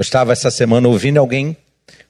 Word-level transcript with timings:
Eu 0.00 0.02
estava 0.02 0.32
essa 0.32 0.50
semana 0.50 0.88
ouvindo 0.88 1.18
alguém 1.18 1.54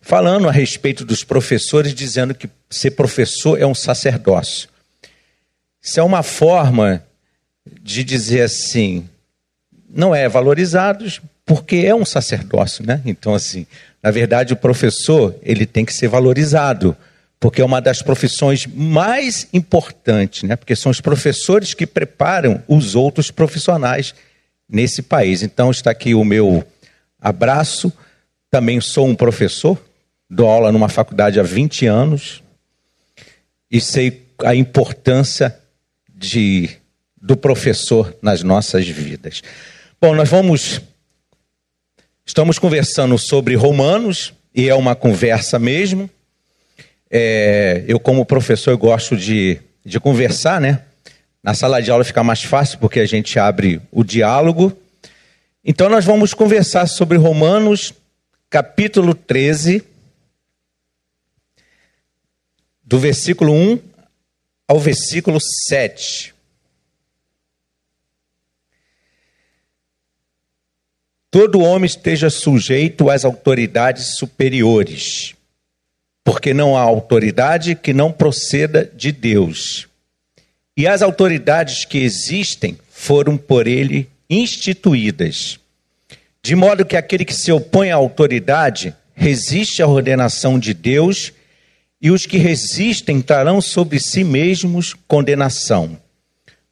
falando 0.00 0.48
a 0.48 0.52
respeito 0.52 1.04
dos 1.04 1.24
professores, 1.24 1.92
dizendo 1.92 2.32
que 2.32 2.48
ser 2.70 2.92
professor 2.92 3.60
é 3.60 3.66
um 3.66 3.74
sacerdócio. 3.74 4.68
Isso 5.82 5.98
é 5.98 6.02
uma 6.04 6.22
forma 6.22 7.04
de 7.82 8.04
dizer 8.04 8.42
assim, 8.42 9.08
não 9.88 10.14
é 10.14 10.28
valorizados 10.28 11.20
porque 11.44 11.78
é 11.78 11.92
um 11.92 12.04
sacerdócio, 12.04 12.86
né? 12.86 13.02
Então 13.04 13.34
assim, 13.34 13.66
na 14.00 14.12
verdade 14.12 14.52
o 14.52 14.56
professor, 14.56 15.34
ele 15.42 15.66
tem 15.66 15.84
que 15.84 15.92
ser 15.92 16.06
valorizado, 16.06 16.96
porque 17.40 17.60
é 17.60 17.64
uma 17.64 17.80
das 17.80 18.02
profissões 18.02 18.68
mais 18.68 19.48
importantes, 19.52 20.44
né? 20.44 20.54
Porque 20.54 20.76
são 20.76 20.92
os 20.92 21.00
professores 21.00 21.74
que 21.74 21.88
preparam 21.88 22.62
os 22.68 22.94
outros 22.94 23.32
profissionais 23.32 24.14
nesse 24.68 25.02
país. 25.02 25.42
Então 25.42 25.72
está 25.72 25.90
aqui 25.90 26.14
o 26.14 26.22
meu 26.22 26.64
abraço. 27.20 27.92
Também 28.50 28.80
sou 28.80 29.06
um 29.06 29.14
professor, 29.14 29.78
dou 30.28 30.48
aula 30.48 30.72
numa 30.72 30.88
faculdade 30.88 31.38
há 31.38 31.42
20 31.42 31.86
anos 31.86 32.42
e 33.70 33.80
sei 33.80 34.26
a 34.44 34.54
importância 34.54 35.56
de 36.12 36.70
do 37.20 37.36
professor 37.36 38.16
nas 38.22 38.42
nossas 38.42 38.88
vidas. 38.88 39.42
Bom, 40.00 40.14
nós 40.14 40.28
vamos 40.28 40.80
estamos 42.24 42.58
conversando 42.58 43.18
sobre 43.18 43.54
Romanos 43.54 44.32
e 44.54 44.68
é 44.68 44.74
uma 44.74 44.94
conversa 44.94 45.58
mesmo. 45.58 46.08
É, 47.10 47.84
eu 47.86 48.00
como 48.00 48.24
professor 48.24 48.76
gosto 48.76 49.16
de, 49.16 49.58
de 49.84 49.98
conversar, 49.98 50.60
né? 50.60 50.82
Na 51.42 51.54
sala 51.54 51.80
de 51.82 51.90
aula 51.90 52.04
fica 52.04 52.22
mais 52.22 52.42
fácil 52.42 52.78
porque 52.78 53.00
a 53.00 53.06
gente 53.06 53.38
abre 53.38 53.80
o 53.90 54.04
diálogo. 54.04 54.76
Então 55.62 55.90
nós 55.90 56.06
vamos 56.06 56.32
conversar 56.32 56.86
sobre 56.86 57.18
Romanos, 57.18 57.92
capítulo 58.48 59.14
13, 59.14 59.84
do 62.82 62.98
versículo 62.98 63.52
1 63.52 63.78
ao 64.66 64.80
versículo 64.80 65.38
7. 65.68 66.34
Todo 71.30 71.60
homem 71.60 71.84
esteja 71.84 72.30
sujeito 72.30 73.10
às 73.10 73.26
autoridades 73.26 74.16
superiores, 74.16 75.34
porque 76.24 76.54
não 76.54 76.74
há 76.74 76.80
autoridade 76.80 77.74
que 77.74 77.92
não 77.92 78.10
proceda 78.10 78.86
de 78.86 79.12
Deus. 79.12 79.86
E 80.74 80.86
as 80.86 81.02
autoridades 81.02 81.84
que 81.84 81.98
existem 81.98 82.78
foram 82.88 83.36
por 83.36 83.66
ele 83.66 84.10
instituídas. 84.30 85.58
De 86.40 86.54
modo 86.54 86.86
que 86.86 86.96
aquele 86.96 87.24
que 87.24 87.34
se 87.34 87.50
opõe 87.50 87.90
à 87.90 87.96
autoridade 87.96 88.94
resiste 89.14 89.82
à 89.82 89.86
ordenação 89.86 90.58
de 90.58 90.72
Deus, 90.72 91.32
e 92.00 92.10
os 92.10 92.24
que 92.24 92.38
resistem 92.38 93.20
trarão 93.20 93.60
sobre 93.60 94.00
si 94.00 94.24
mesmos 94.24 94.94
condenação. 95.06 95.98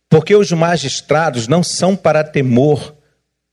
Porque 0.08 0.34
os 0.34 0.50
magistrados 0.52 1.46
não 1.46 1.62
são 1.62 1.94
para 1.94 2.24
temor 2.24 2.94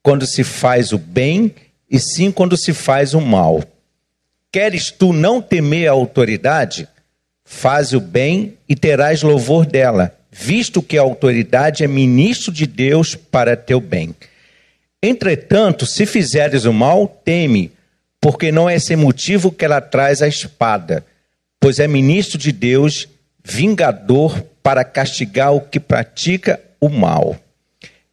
quando 0.02 0.26
se 0.26 0.44
faz 0.44 0.94
o 0.94 0.98
bem, 0.98 1.54
e 1.90 2.00
sim 2.00 2.32
quando 2.32 2.56
se 2.56 2.74
faz 2.74 3.14
o 3.14 3.20
mal. 3.20 3.62
Queres 4.52 4.90
tu 4.90 5.12
não 5.12 5.42
temer 5.42 5.90
a 5.90 5.92
autoridade? 5.92 6.88
Faz 7.44 7.92
o 7.92 8.00
bem 8.00 8.58
e 8.70 8.76
terás 8.76 9.22
louvor 9.22 9.66
dela, 9.66 10.16
visto 10.38 10.82
que 10.82 10.98
a 10.98 11.02
autoridade 11.02 11.82
é 11.82 11.88
ministro 11.88 12.52
de 12.52 12.68
Deus 12.68 13.16
para 13.16 13.56
teu 13.56 13.80
bem. 13.80 14.14
Entretanto, 15.02 15.86
se 15.86 16.06
fizeres 16.06 16.66
o 16.66 16.74
mal, 16.74 17.08
teme, 17.08 17.72
porque 18.20 18.52
não 18.52 18.70
é 18.70 18.78
sem 18.78 18.98
motivo 18.98 19.50
que 19.50 19.64
ela 19.64 19.80
traz 19.80 20.22
a 20.22 20.28
espada, 20.28 21.06
pois 21.58 21.80
é 21.80 21.88
ministro 21.88 22.38
de 22.38 22.52
Deus, 22.52 23.08
vingador 23.42 24.44
para 24.62 24.84
castigar 24.84 25.54
o 25.54 25.62
que 25.62 25.80
pratica 25.80 26.60
o 26.82 26.90
mal. 26.90 27.40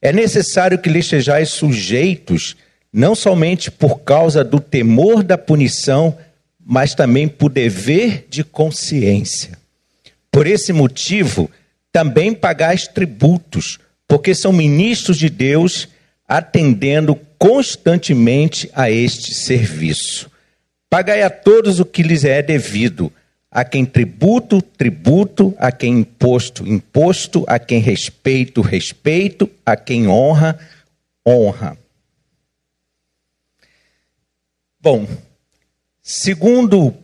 É 0.00 0.12
necessário 0.12 0.78
que 0.78 0.88
lhe 0.88 1.02
sejais 1.02 1.48
sujeitos, 1.48 2.56
não 2.92 3.16
somente 3.16 3.68
por 3.68 4.00
causa 4.00 4.44
do 4.44 4.60
temor 4.60 5.24
da 5.24 5.36
punição, 5.36 6.16
mas 6.64 6.94
também 6.94 7.26
por 7.26 7.50
dever 7.50 8.26
de 8.30 8.44
consciência. 8.44 9.58
Por 10.30 10.46
esse 10.46 10.72
motivo, 10.72 11.50
também 11.92 12.34
pagais 12.34 12.88
tributos, 12.88 13.78
porque 14.08 14.34
são 14.34 14.52
ministros 14.52 15.18
de 15.18 15.28
Deus, 15.28 15.88
atendendo 16.26 17.14
constantemente 17.38 18.70
a 18.74 18.90
este 18.90 19.34
serviço. 19.34 20.30
Pagai 20.88 21.22
a 21.22 21.30
todos 21.30 21.80
o 21.80 21.84
que 21.84 22.02
lhes 22.02 22.24
é 22.24 22.42
devido, 22.42 23.12
a 23.50 23.64
quem 23.64 23.84
tributo, 23.84 24.62
tributo, 24.62 25.54
a 25.58 25.70
quem 25.70 26.00
imposto, 26.00 26.66
imposto, 26.66 27.44
a 27.46 27.58
quem 27.58 27.80
respeito, 27.80 28.62
respeito, 28.62 29.48
a 29.64 29.76
quem 29.76 30.08
honra, 30.08 30.58
honra. 31.26 31.76
Bom, 34.80 35.06
segundo 36.02 36.94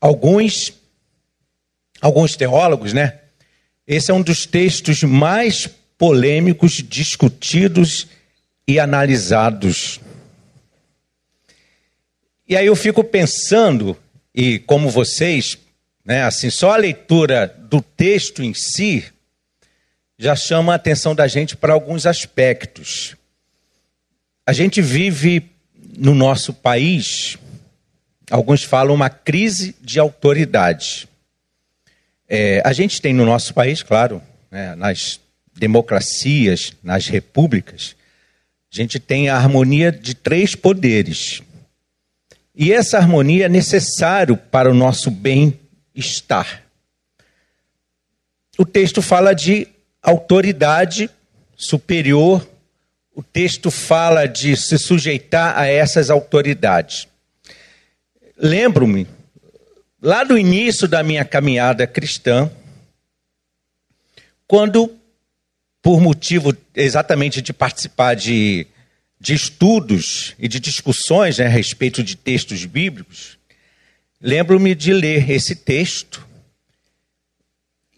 alguns 0.00 0.72
alguns 2.06 2.36
teólogos, 2.36 2.92
né? 2.92 3.18
Esse 3.86 4.10
é 4.10 4.14
um 4.14 4.22
dos 4.22 4.46
textos 4.46 5.02
mais 5.02 5.68
polêmicos, 5.98 6.74
discutidos 6.74 8.06
e 8.66 8.78
analisados. 8.78 10.00
E 12.48 12.56
aí 12.56 12.66
eu 12.66 12.76
fico 12.76 13.02
pensando, 13.02 13.96
e 14.32 14.60
como 14.60 14.88
vocês, 14.88 15.58
né, 16.04 16.22
assim, 16.22 16.48
só 16.48 16.72
a 16.72 16.76
leitura 16.76 17.52
do 17.68 17.82
texto 17.82 18.42
em 18.42 18.54
si 18.54 19.04
já 20.16 20.36
chama 20.36 20.72
a 20.72 20.76
atenção 20.76 21.14
da 21.14 21.26
gente 21.26 21.56
para 21.56 21.72
alguns 21.72 22.06
aspectos. 22.06 23.16
A 24.46 24.52
gente 24.52 24.80
vive 24.80 25.50
no 25.98 26.14
nosso 26.14 26.54
país, 26.54 27.36
alguns 28.30 28.62
falam 28.62 28.94
uma 28.94 29.10
crise 29.10 29.74
de 29.80 29.98
autoridade. 29.98 31.08
É, 32.28 32.60
a 32.64 32.72
gente 32.72 33.00
tem 33.00 33.14
no 33.14 33.24
nosso 33.24 33.54
país, 33.54 33.82
claro, 33.82 34.20
né, 34.50 34.74
nas 34.74 35.20
democracias, 35.54 36.72
nas 36.82 37.06
repúblicas, 37.06 37.96
a 38.72 38.76
gente 38.76 38.98
tem 38.98 39.28
a 39.28 39.36
harmonia 39.36 39.90
de 39.90 40.14
três 40.14 40.54
poderes. 40.54 41.42
E 42.54 42.72
essa 42.72 42.98
harmonia 42.98 43.46
é 43.46 43.48
necessário 43.48 44.36
para 44.36 44.70
o 44.70 44.74
nosso 44.74 45.10
bem-estar. 45.10 46.62
O 48.58 48.64
texto 48.64 49.00
fala 49.00 49.34
de 49.34 49.68
autoridade 50.02 51.10
superior, 51.56 52.46
o 53.14 53.22
texto 53.22 53.70
fala 53.70 54.26
de 54.26 54.56
se 54.56 54.78
sujeitar 54.78 55.58
a 55.58 55.66
essas 55.66 56.10
autoridades. 56.10 57.06
Lembro-me 58.36 59.06
lá 60.00 60.24
do 60.24 60.36
início 60.36 60.86
da 60.86 61.02
minha 61.02 61.24
caminhada 61.24 61.86
cristã, 61.86 62.50
quando, 64.46 64.94
por 65.82 66.00
motivo 66.00 66.56
exatamente 66.74 67.42
de 67.42 67.52
participar 67.52 68.14
de, 68.14 68.66
de 69.20 69.34
estudos 69.34 70.34
e 70.38 70.48
de 70.48 70.60
discussões 70.60 71.38
né, 71.38 71.46
a 71.46 71.48
respeito 71.48 72.02
de 72.02 72.16
textos 72.16 72.64
bíblicos, 72.64 73.38
lembro-me 74.20 74.74
de 74.74 74.92
ler 74.92 75.30
esse 75.30 75.56
texto 75.56 76.26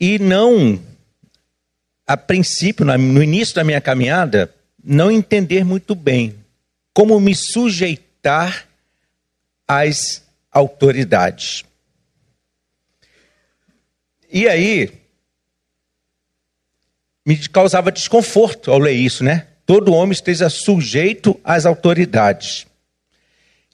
e 0.00 0.18
não, 0.18 0.80
a 2.06 2.16
princípio, 2.16 2.84
no 2.84 3.22
início 3.22 3.54
da 3.54 3.64
minha 3.64 3.80
caminhada, 3.80 4.54
não 4.82 5.10
entender 5.10 5.64
muito 5.64 5.94
bem 5.94 6.34
como 6.94 7.20
me 7.20 7.34
sujeitar 7.34 8.66
às 9.66 10.22
autoridades. 10.50 11.64
E 14.30 14.46
aí, 14.46 14.90
me 17.24 17.36
causava 17.48 17.92
desconforto 17.92 18.70
ao 18.70 18.78
ler 18.78 18.92
isso, 18.92 19.24
né? 19.24 19.46
Todo 19.66 19.92
homem 19.92 20.12
esteja 20.12 20.48
sujeito 20.48 21.38
às 21.44 21.66
autoridades. 21.66 22.66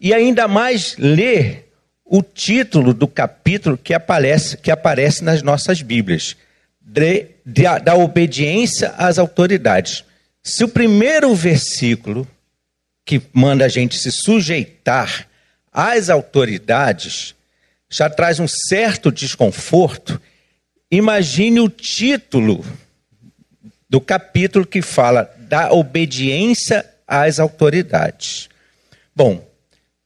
E 0.00 0.12
ainda 0.12 0.48
mais 0.48 0.96
ler 0.98 1.72
o 2.04 2.22
título 2.22 2.92
do 2.92 3.08
capítulo 3.08 3.78
que 3.78 3.94
aparece, 3.94 4.56
que 4.56 4.70
aparece 4.70 5.24
nas 5.24 5.42
nossas 5.42 5.82
Bíblias, 5.82 6.36
de, 6.80 7.28
de, 7.46 7.62
da 7.80 7.94
obediência 7.94 8.90
às 8.98 9.18
autoridades. 9.18 10.04
Se 10.42 10.64
o 10.64 10.68
primeiro 10.68 11.34
versículo, 11.34 12.28
que 13.04 13.22
manda 13.32 13.64
a 13.64 13.68
gente 13.68 13.96
se 13.96 14.10
sujeitar 14.10 15.26
às 15.72 16.10
autoridades, 16.10 17.34
já 17.88 18.10
traz 18.10 18.40
um 18.40 18.46
certo 18.48 19.10
desconforto, 19.10 20.20
Imagine 20.94 21.58
o 21.58 21.68
título 21.68 22.64
do 23.90 24.00
capítulo 24.00 24.64
que 24.64 24.80
fala 24.80 25.28
da 25.40 25.72
obediência 25.72 26.88
às 27.04 27.40
autoridades. 27.40 28.48
Bom, 29.12 29.44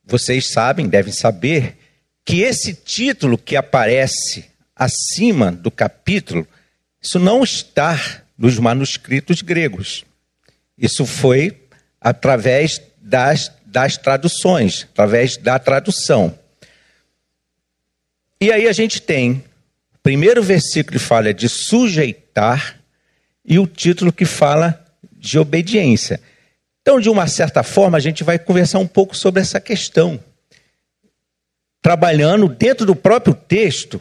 vocês 0.03 0.51
sabem, 0.51 0.89
devem 0.89 1.13
saber, 1.13 1.77
que 2.25 2.41
esse 2.41 2.73
título 2.73 3.37
que 3.37 3.55
aparece 3.55 4.47
acima 4.75 5.53
do 5.53 5.71
capítulo, 5.71 6.49
isso 7.03 7.19
não 7.19 7.45
está 7.45 8.23
nos 8.39 8.59
manuscritos 8.59 9.43
gregos. 9.43 10.07
Isso 10.79 11.05
foi 11.05 11.55
através 12.01 12.81
das, 12.97 13.53
das 13.67 13.99
traduções, 13.99 14.89
através 14.91 15.37
da 15.37 15.59
tradução. 15.59 16.39
E 18.41 18.51
aí 18.51 18.67
a 18.67 18.73
gente 18.73 19.03
tem 19.03 19.45
primeiro 20.03 20.43
versículo 20.43 20.99
fala 20.99 21.33
de 21.35 21.49
sujeitar 21.49 22.81
e 23.45 23.59
o 23.59 23.67
título 23.67 24.13
que 24.13 24.25
fala 24.25 24.85
de 25.13 25.39
obediência. 25.39 26.21
Então, 26.83 27.01
de 27.01 27.11
uma 27.11 27.27
certa 27.27 27.63
forma, 27.63 27.99
a 27.99 28.01
gente 28.01 28.25
vai 28.25 28.39
conversar 28.39 28.79
um 28.79 28.87
pouco 28.87 29.17
sobre 29.17 29.41
essa 29.41 29.61
questão. 29.61 30.19
Trabalhando 31.83 32.49
dentro 32.49 32.87
do 32.87 32.97
próprio 32.97 33.35
texto, 33.35 34.01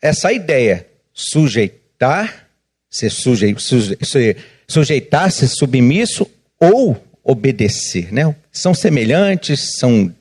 essa 0.00 0.32
ideia, 0.32 0.86
sujeitar, 1.12 2.48
ser, 2.90 3.10
suje, 3.10 3.54
suje, 3.58 4.36
sujeitar, 4.66 5.30
ser 5.30 5.48
submisso 5.48 6.26
ou 6.58 6.96
obedecer. 7.22 8.12
Né? 8.12 8.34
São 8.50 8.74
semelhantes, 8.74 9.76
são 9.78 10.14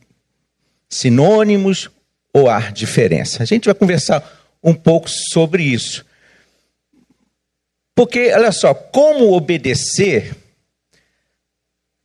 sinônimos 0.90 1.90
ou 2.34 2.50
há 2.50 2.72
diferença? 2.72 3.42
A 3.42 3.46
gente 3.46 3.66
vai 3.66 3.74
conversar 3.74 4.39
um 4.64 4.74
pouco 4.74 5.10
sobre 5.10 5.64
isso. 5.64 6.06
Porque, 7.96 8.32
olha 8.34 8.52
só, 8.52 8.74
como 8.74 9.34
obedecer 9.34 10.36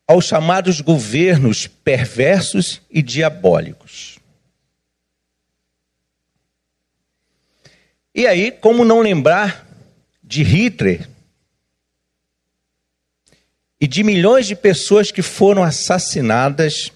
aos 0.06 0.24
chamados 0.24 0.80
governos 0.80 1.66
perversos 1.66 2.80
e 2.90 3.00
diabólicos? 3.00 4.18
E 8.14 8.26
aí, 8.26 8.52
como 8.52 8.84
não 8.84 9.00
lembrar 9.00 9.66
de 10.22 10.42
Hitler 10.42 11.08
e 13.80 13.86
de 13.86 14.02
milhões 14.02 14.46
de 14.46 14.54
pessoas 14.54 15.10
que 15.10 15.20
foram 15.20 15.62
assassinadas 15.62 16.92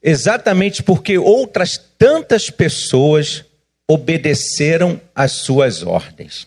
exatamente 0.00 0.82
porque 0.82 1.18
outras 1.18 1.78
tantas 1.98 2.50
pessoas 2.50 3.44
obedeceram 3.88 5.00
às 5.14 5.32
suas 5.32 5.82
ordens. 5.82 6.46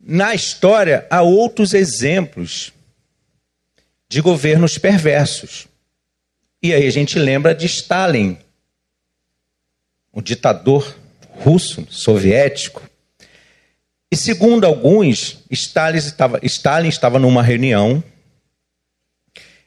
Na 0.00 0.34
história 0.34 1.06
há 1.10 1.22
outros 1.22 1.74
exemplos 1.74 2.72
de 4.08 4.20
governos 4.20 4.78
perversos. 4.78 5.66
E 6.62 6.72
aí 6.72 6.86
a 6.86 6.90
gente 6.90 7.18
lembra 7.18 7.54
de 7.54 7.66
Stalin, 7.66 8.38
o 10.12 10.20
ditador 10.20 10.96
russo, 11.28 11.86
soviético. 11.90 12.82
E 14.10 14.16
segundo 14.16 14.64
alguns, 14.64 15.44
Stalin 15.50 15.98
estava, 15.98 16.40
Stalin 16.42 16.88
estava 16.88 17.18
numa 17.18 17.42
reunião 17.42 18.02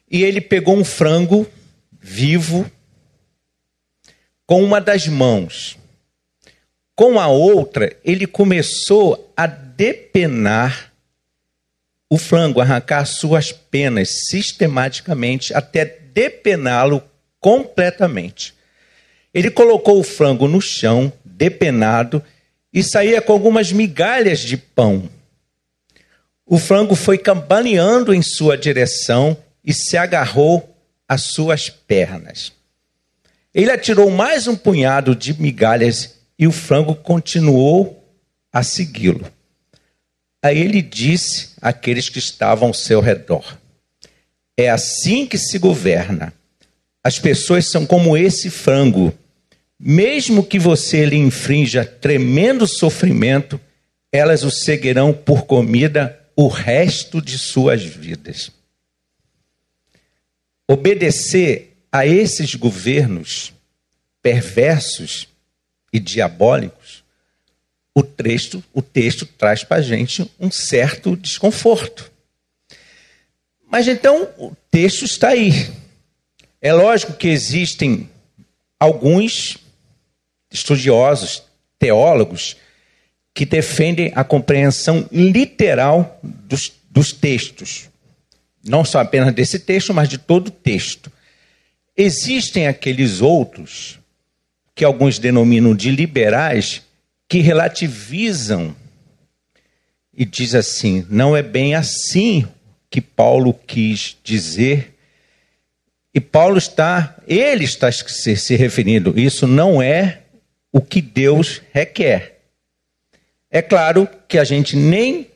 e 0.10 0.24
ele 0.24 0.42
pegou 0.42 0.76
um 0.76 0.86
frango 0.86 1.46
vivo 2.00 2.70
com 4.50 4.64
uma 4.64 4.82
das 4.82 5.08
mãos. 5.08 5.78
Com 6.96 7.20
a 7.20 7.28
outra, 7.28 7.96
ele 8.04 8.26
começou 8.26 9.32
a 9.38 9.46
depenar 9.46 10.92
o 12.10 12.18
frango, 12.18 12.60
arrancar 12.60 13.06
suas 13.06 13.52
penas 13.52 14.10
sistematicamente 14.28 15.54
até 15.54 15.86
depená-lo 15.86 17.04
completamente. 17.40 18.56
Ele 19.36 19.52
colocou 19.52 20.00
o 20.00 20.04
frango 20.04 20.48
no 20.48 20.60
chão, 20.60 21.14
depenado, 21.24 22.20
e 22.74 22.82
saía 22.82 23.22
com 23.22 23.34
algumas 23.34 23.72
migalhas 23.72 24.40
de 24.40 24.58
pão. 24.58 25.08
O 26.44 26.58
frango 26.58 26.96
foi 26.96 27.20
campaneando 27.20 28.16
em 28.16 28.24
sua 28.24 28.58
direção 28.58 29.38
e 29.64 29.76
se 29.76 29.96
agarrou 29.96 30.76
às 31.08 31.22
suas 31.22 31.70
pernas. 31.70 32.58
Ele 33.60 33.72
atirou 33.72 34.10
mais 34.10 34.48
um 34.48 34.56
punhado 34.56 35.14
de 35.14 35.38
migalhas 35.38 36.16
e 36.40 36.48
o 36.48 36.52
frango 36.52 36.96
continuou 36.96 38.10
a 38.54 38.64
segui-lo. 38.64 39.30
Aí 40.42 40.60
ele 40.60 40.82
disse 40.82 41.50
àqueles 41.62 42.08
que 42.08 42.20
estavam 42.20 42.70
ao 42.70 42.74
seu 42.74 43.02
redor: 43.02 43.58
É 44.56 44.70
assim 44.70 45.26
que 45.26 45.38
se 45.38 45.60
governa. 45.60 46.34
As 47.04 47.20
pessoas 47.20 47.70
são 47.70 47.86
como 47.86 48.16
esse 48.16 48.50
frango. 48.50 49.14
Mesmo 49.78 50.46
que 50.46 50.58
você 50.58 51.04
lhe 51.04 51.18
infrinja 51.18 51.84
tremendo 51.84 52.66
sofrimento, 52.66 53.60
elas 54.10 54.44
o 54.44 54.52
seguirão 54.52 55.12
por 55.12 55.46
comida 55.46 56.18
o 56.34 56.48
resto 56.48 57.22
de 57.22 57.38
suas 57.38 57.84
vidas. 57.84 58.52
Obedecer 60.66 61.69
a 61.92 62.06
esses 62.06 62.56
governos 62.56 63.54
perversos 64.22 65.28
e 65.92 66.00
diabólicos, 66.00 67.04
o 67.94 68.04
texto, 68.04 68.64
o 68.74 68.82
texto 68.82 69.26
traz 69.26 69.64
para 69.64 69.78
a 69.78 69.82
gente 69.82 70.30
um 70.40 70.52
certo 70.52 71.16
desconforto. 71.16 72.12
Mas 73.70 73.88
então 73.88 74.30
o 74.38 74.56
texto 74.70 75.04
está 75.06 75.30
aí. 75.30 75.72
É 76.62 76.74
lógico 76.74 77.14
que 77.14 77.28
existem 77.28 78.10
alguns 78.80 79.58
estudiosos, 80.52 81.44
teólogos, 81.78 82.58
que 83.34 83.46
defendem 83.46 84.12
a 84.16 84.24
compreensão 84.24 85.08
literal 85.12 86.20
dos, 86.24 86.72
dos 86.90 87.14
textos 87.14 87.90
não 88.64 88.84
só 88.84 89.00
apenas 89.00 89.34
desse 89.34 89.60
texto, 89.60 89.94
mas 89.94 90.10
de 90.10 90.18
todo 90.18 90.48
o 90.48 90.52
texto. 90.52 91.12
Existem 92.02 92.66
aqueles 92.66 93.20
outros, 93.20 94.00
que 94.74 94.86
alguns 94.86 95.20
denominam 95.20 95.76
de 95.76 95.92
liberais, 95.92 96.82
que 97.28 97.40
relativizam 97.40 98.74
e 100.14 100.24
diz 100.24 100.56
assim: 100.56 101.06
não 101.10 101.36
é 101.36 101.44
bem 101.44 101.76
assim 101.76 102.48
que 102.90 103.02
Paulo 103.02 103.54
quis 103.54 104.16
dizer. 104.24 104.96
E 106.14 106.22
Paulo 106.22 106.58
está, 106.58 107.18
ele 107.28 107.66
está 107.66 107.92
se, 107.92 108.38
se 108.38 108.56
referindo, 108.56 109.20
isso 109.20 109.46
não 109.46 109.82
é 109.82 110.22
o 110.72 110.80
que 110.80 111.02
Deus 111.02 111.62
requer. 111.74 112.40
É 113.52 113.62
claro 113.62 114.08
que 114.26 114.38
a 114.38 114.46
gente 114.46 114.78
nem 114.78 115.28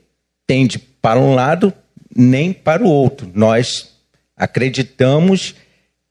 tende 0.47 0.79
para 0.79 1.19
um 1.19 1.35
lado 1.35 1.73
nem 2.15 2.53
para 2.53 2.81
o 2.81 2.87
outro. 2.87 3.29
Nós 3.35 3.93
acreditamos 4.37 5.55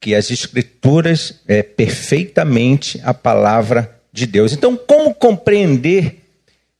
que 0.03 0.17
as 0.17 0.33
Escrituras 0.33 1.41
é 1.47 1.63
perfeitamente 1.63 3.01
a 3.05 3.15
palavra 3.15 4.03
de 4.13 4.27
Deus. 4.27 4.53
Então, 4.53 4.77
como 4.77 5.15
compreender 5.15 6.17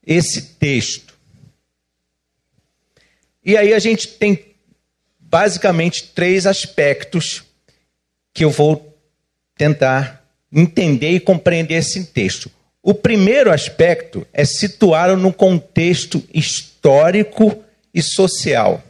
esse 0.05 0.41
texto? 0.41 1.13
E 3.43 3.55
aí 3.55 3.73
a 3.73 3.79
gente 3.79 4.09
tem 4.09 4.53
basicamente 5.17 6.03
três 6.13 6.45
aspectos 6.45 7.45
que 8.33 8.43
eu 8.43 8.49
vou 8.49 8.93
tentar 9.55 10.27
entender 10.51 11.11
e 11.11 11.19
compreender 11.21 11.75
esse 11.75 12.03
texto. 12.03 12.51
O 12.81 12.93
primeiro 12.93 13.53
aspecto 13.53 14.27
é 14.33 14.43
situá-lo 14.43 15.15
no 15.15 15.31
contexto 15.31 16.21
histórico 16.33 17.63
e 17.93 18.01
social. 18.01 18.83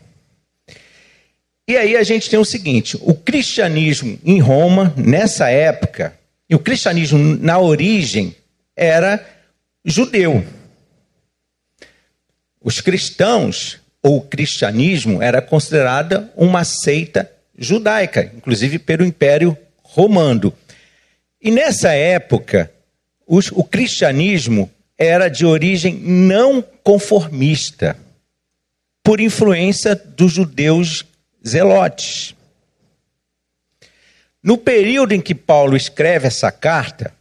E 1.68 1.78
aí 1.78 1.96
a 1.96 2.04
gente 2.04 2.30
tem 2.30 2.40
o 2.40 2.46
seguinte: 2.46 2.98
o 3.02 3.14
cristianismo 3.14 4.20
em 4.24 4.40
Roma, 4.40 4.94
nessa 4.98 5.50
época, 5.50 6.18
e 6.50 6.56
o 6.56 6.60
cristianismo 6.60 7.18
na 7.18 7.58
origem 7.60 8.36
era 8.76 9.26
judeu. 9.86 10.46
Os 12.62 12.82
cristãos, 12.82 13.80
ou 14.02 14.18
o 14.18 14.22
cristianismo, 14.22 15.22
era 15.22 15.42
considerada 15.42 16.32
uma 16.36 16.64
seita 16.64 17.30
judaica, 17.58 18.32
inclusive 18.36 18.80
pelo 18.80 19.06
Império 19.06 19.58
Romano. 19.82 20.54
E 21.42 21.52
nessa 21.52 21.94
época, 21.94 22.72
os, 23.28 23.52
o 23.52 23.64
cristianismo 23.64 24.70
era 24.98 25.28
de 25.28 25.46
origem 25.46 25.96
não 25.96 26.62
conformista, 26.84 27.98
por 29.04 29.20
influência 29.20 29.96
dos 29.96 30.32
judeus 30.32 31.06
zelotes. 31.46 32.36
No 34.42 34.58
período 34.58 35.14
em 35.14 35.22
que 35.22 35.34
Paulo 35.34 35.76
escreve 35.76 36.28
essa 36.28 36.52
carta, 36.52 37.14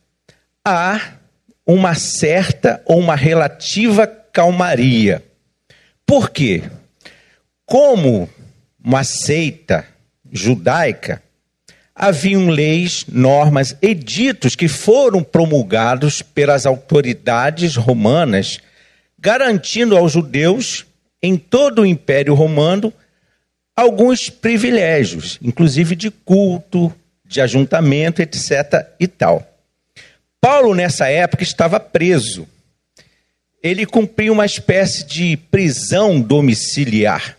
há 0.65 1.13
uma 1.67 1.95
certa 1.95 2.83
ou 2.85 2.99
uma 2.99 3.15
relativa 3.15 4.07
calmaria. 4.07 5.23
Por 6.05 6.31
quê? 6.31 6.63
Como 7.65 8.29
uma 8.85 9.05
seita 9.05 9.87
judaica, 10.31 11.23
haviam 11.95 12.49
leis, 12.49 13.05
normas, 13.07 13.77
editos 13.81 14.57
que 14.57 14.67
foram 14.67 15.23
promulgados 15.23 16.23
pelas 16.23 16.67
autoridades 16.67 17.77
romanas, 17.77 18.59
garantindo 19.19 19.97
aos 19.97 20.13
judeus, 20.13 20.85
em 21.23 21.37
todo 21.37 21.83
o 21.83 21.87
Império 21.87 22.35
Romano, 22.35 22.93
alguns 23.77 24.29
privilégios, 24.29 25.39
inclusive 25.43 25.97
de 25.97 26.11
culto, 26.11 26.95
de 27.25 27.41
ajuntamento, 27.41 28.21
etc. 28.21 28.87
e 29.01 29.07
tal. 29.07 29.47
Paulo, 30.41 30.75
nessa 30.75 31.09
época, 31.09 31.43
estava 31.43 31.81
preso. 31.81 32.47
Ele 33.63 33.87
cumpriu 33.87 34.33
uma 34.33 34.45
espécie 34.45 35.05
de 35.07 35.37
prisão 35.37 36.21
domiciliar. 36.21 37.37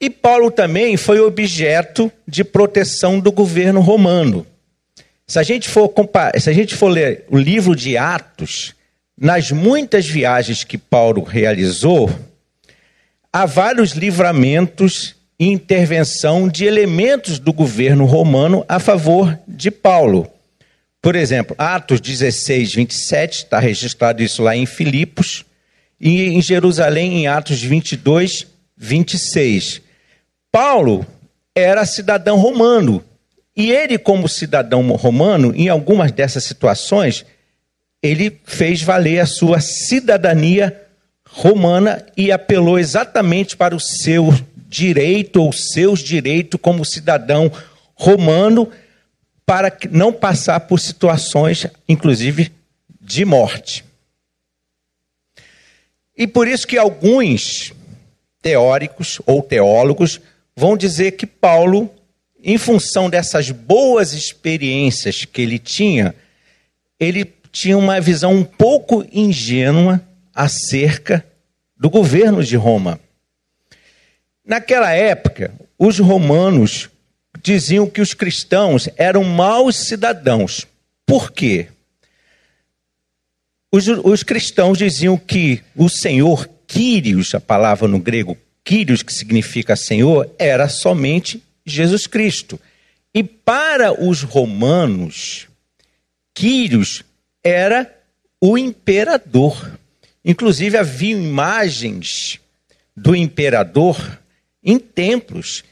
E 0.00 0.08
Paulo 0.08 0.50
também 0.50 0.96
foi 0.96 1.18
objeto 1.18 2.10
de 2.26 2.44
proteção 2.44 3.18
do 3.18 3.32
governo 3.32 3.80
romano. 3.80 4.46
Se 5.26 5.38
a 5.38 5.42
gente 5.42 5.68
for, 5.68 5.92
se 6.38 6.48
a 6.48 6.52
gente 6.52 6.74
for 6.74 6.88
ler 6.88 7.24
o 7.28 7.36
livro 7.36 7.74
de 7.74 7.98
Atos, 7.98 8.72
nas 9.20 9.50
muitas 9.50 10.06
viagens 10.06 10.62
que 10.62 10.78
Paulo 10.78 11.22
realizou, 11.24 12.08
há 13.32 13.46
vários 13.46 13.92
livramentos 13.92 15.16
e 15.38 15.46
intervenção 15.46 16.48
de 16.48 16.64
elementos 16.64 17.38
do 17.38 17.52
governo 17.52 18.04
romano 18.04 18.64
a 18.68 18.78
favor 18.78 19.38
de 19.46 19.70
Paulo. 19.70 20.30
Por 21.00 21.14
exemplo, 21.14 21.54
Atos 21.56 22.00
16, 22.00 22.74
27, 22.74 23.38
está 23.44 23.58
registrado 23.58 24.22
isso 24.22 24.42
lá 24.42 24.56
em 24.56 24.66
Filipos, 24.66 25.44
e 26.00 26.24
em 26.28 26.42
Jerusalém, 26.42 27.18
em 27.18 27.26
Atos 27.26 27.62
22, 27.62 28.46
26. 28.76 29.82
Paulo 30.50 31.06
era 31.54 31.84
cidadão 31.84 32.38
romano. 32.38 33.04
E 33.56 33.72
ele, 33.72 33.98
como 33.98 34.28
cidadão 34.28 34.88
romano, 34.92 35.52
em 35.56 35.68
algumas 35.68 36.12
dessas 36.12 36.44
situações, 36.44 37.26
ele 38.00 38.40
fez 38.44 38.80
valer 38.82 39.18
a 39.18 39.26
sua 39.26 39.60
cidadania 39.60 40.66
romana 40.68 40.87
e 42.16 42.32
apelou 42.32 42.78
exatamente 42.78 43.56
para 43.56 43.74
o 43.74 43.80
seu 43.80 44.34
direito 44.68 45.42
ou 45.42 45.52
seus 45.52 46.00
direitos 46.00 46.60
como 46.60 46.84
cidadão 46.84 47.50
romano 47.94 48.70
para 49.46 49.74
não 49.90 50.12
passar 50.12 50.60
por 50.60 50.78
situações, 50.78 51.66
inclusive, 51.88 52.52
de 53.00 53.24
morte. 53.24 53.84
E 56.16 56.26
por 56.26 56.46
isso 56.46 56.66
que 56.66 56.76
alguns 56.76 57.72
teóricos 58.42 59.20
ou 59.24 59.42
teólogos 59.42 60.20
vão 60.54 60.76
dizer 60.76 61.12
que 61.12 61.26
Paulo, 61.26 61.90
em 62.42 62.58
função 62.58 63.08
dessas 63.08 63.50
boas 63.50 64.12
experiências 64.12 65.24
que 65.24 65.40
ele 65.40 65.58
tinha, 65.58 66.14
ele 66.98 67.32
tinha 67.52 67.78
uma 67.78 68.00
visão 68.00 68.34
um 68.34 68.44
pouco 68.44 69.06
ingênua 69.12 70.02
acerca 70.38 71.26
do 71.76 71.90
governo 71.90 72.44
de 72.44 72.54
Roma. 72.54 73.00
Naquela 74.44 74.92
época, 74.92 75.52
os 75.76 75.98
romanos 75.98 76.88
diziam 77.42 77.90
que 77.90 78.00
os 78.00 78.14
cristãos 78.14 78.88
eram 78.96 79.24
maus 79.24 79.74
cidadãos. 79.74 80.64
Por 81.04 81.32
quê? 81.32 81.66
Os, 83.72 83.88
os 83.88 84.22
cristãos 84.22 84.78
diziam 84.78 85.18
que 85.18 85.60
o 85.74 85.88
Senhor, 85.88 86.48
Quírios, 86.68 87.34
a 87.34 87.40
palavra 87.40 87.88
no 87.88 87.98
grego 87.98 88.38
Quírios, 88.62 89.02
que 89.02 89.12
significa 89.12 89.74
Senhor, 89.74 90.32
era 90.38 90.68
somente 90.68 91.42
Jesus 91.66 92.06
Cristo. 92.06 92.60
E 93.12 93.24
para 93.24 93.92
os 93.92 94.22
romanos, 94.22 95.48
Quírios 96.32 97.02
era 97.42 97.92
o 98.40 98.56
imperador. 98.56 99.77
Inclusive 100.24 100.76
havia 100.76 101.16
imagens 101.16 102.40
do 102.96 103.14
imperador 103.14 104.18
em 104.62 104.78
templos. 104.78 105.64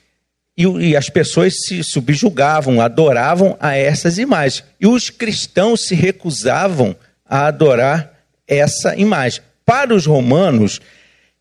E, 0.56 0.64
e, 0.64 0.96
as 0.96 1.10
pessoas 1.10 1.54
se 1.66 1.82
subjugavam, 1.84 2.80
adoravam 2.80 3.56
a 3.60 3.76
essas 3.76 4.16
imagens. 4.16 4.64
E 4.80 4.86
os 4.86 5.10
cristãos 5.10 5.86
se 5.86 5.94
recusavam 5.94 6.96
a 7.24 7.46
adorar 7.46 8.14
essa 8.46 8.96
imagem. 8.96 9.42
Para 9.64 9.94
os 9.94 10.06
romanos, 10.06 10.80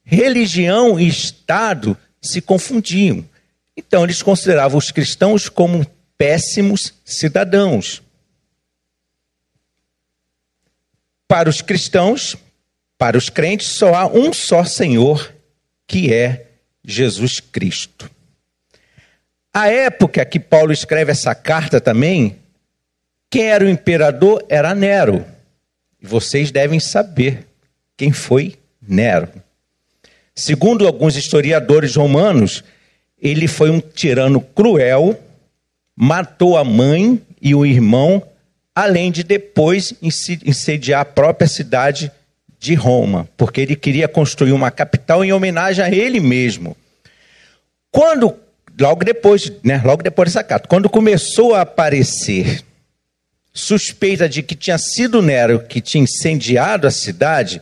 religião 0.03 0.99
e 0.99 1.07
Estado 1.07 1.97
se 2.21 2.41
confundiam. 2.41 3.23
Então, 3.77 4.03
eles 4.03 4.21
consideravam 4.21 4.77
os 4.77 4.91
cristãos 4.91 5.47
como 5.47 5.85
péssimos 6.17 6.93
cidadãos. 7.05 8.01
Para 11.27 11.49
os 11.49 11.61
cristãos, 11.61 12.35
para 12.97 13.17
os 13.17 13.29
crentes, 13.29 13.67
só 13.67 13.93
há 13.93 14.07
um 14.07 14.31
só 14.31 14.63
Senhor, 14.63 15.33
que 15.87 16.13
é 16.13 16.47
Jesus 16.83 17.39
Cristo. 17.39 18.09
A 19.53 19.69
época 19.69 20.25
que 20.25 20.39
Paulo 20.39 20.71
escreve 20.71 21.11
essa 21.11 21.33
carta 21.33 21.79
também, 21.79 22.37
quem 23.29 23.47
era 23.47 23.65
o 23.65 23.69
imperador 23.69 24.45
era 24.49 24.75
Nero. 24.75 25.25
E 26.01 26.05
vocês 26.05 26.51
devem 26.51 26.79
saber 26.79 27.47
quem 27.97 28.11
foi 28.11 28.57
Nero. 28.81 29.29
Segundo 30.33 30.85
alguns 30.85 31.15
historiadores 31.15 31.95
romanos, 31.95 32.63
ele 33.21 33.47
foi 33.47 33.69
um 33.69 33.79
tirano 33.79 34.41
cruel, 34.41 35.17
matou 35.95 36.57
a 36.57 36.63
mãe 36.63 37.21
e 37.41 37.55
o 37.55 37.65
irmão, 37.65 38.21
além 38.75 39.11
de 39.11 39.23
depois 39.23 39.93
incendiar 40.01 41.01
a 41.01 41.05
própria 41.05 41.47
cidade 41.47 42.11
de 42.65 42.73
Roma, 42.73 43.29
porque 43.37 43.61
ele 43.61 43.75
queria 43.75 44.07
construir 44.07 44.51
uma 44.51 44.71
capital 44.71 45.23
em 45.23 45.31
homenagem 45.31 45.83
a 45.83 45.89
ele 45.89 46.19
mesmo. 46.19 46.75
Quando, 47.91 48.35
logo 48.79 49.03
depois, 49.05 49.51
né, 49.63 49.81
logo 49.85 50.03
depois 50.03 50.29
dessa 50.29 50.43
carta, 50.43 50.67
quando 50.67 50.89
começou 50.89 51.55
a 51.55 51.61
aparecer 51.61 52.63
suspeita 53.53 54.27
de 54.27 54.43
que 54.43 54.53
tinha 54.53 54.77
sido 54.77 55.21
Nero 55.21 55.61
que 55.61 55.79
tinha 55.79 56.03
incendiado 56.03 56.85
a 56.85 56.91
cidade, 56.91 57.61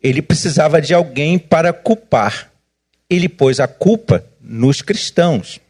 ele 0.00 0.22
precisava 0.22 0.80
de 0.80 0.94
alguém 0.94 1.36
para 1.36 1.72
culpar. 1.72 2.52
Ele 3.10 3.28
pôs 3.28 3.58
a 3.58 3.66
culpa 3.66 4.24
nos 4.40 4.82
cristãos. 4.82 5.60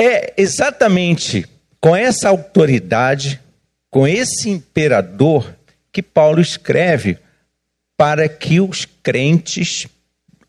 É 0.00 0.32
exatamente 0.36 1.46
com 1.80 1.94
essa 1.94 2.28
autoridade, 2.28 3.40
com 3.90 4.06
esse 4.06 4.48
imperador, 4.48 5.54
que 5.96 6.02
Paulo 6.02 6.42
escreve 6.42 7.16
para 7.96 8.28
que 8.28 8.60
os 8.60 8.84
crentes 9.02 9.86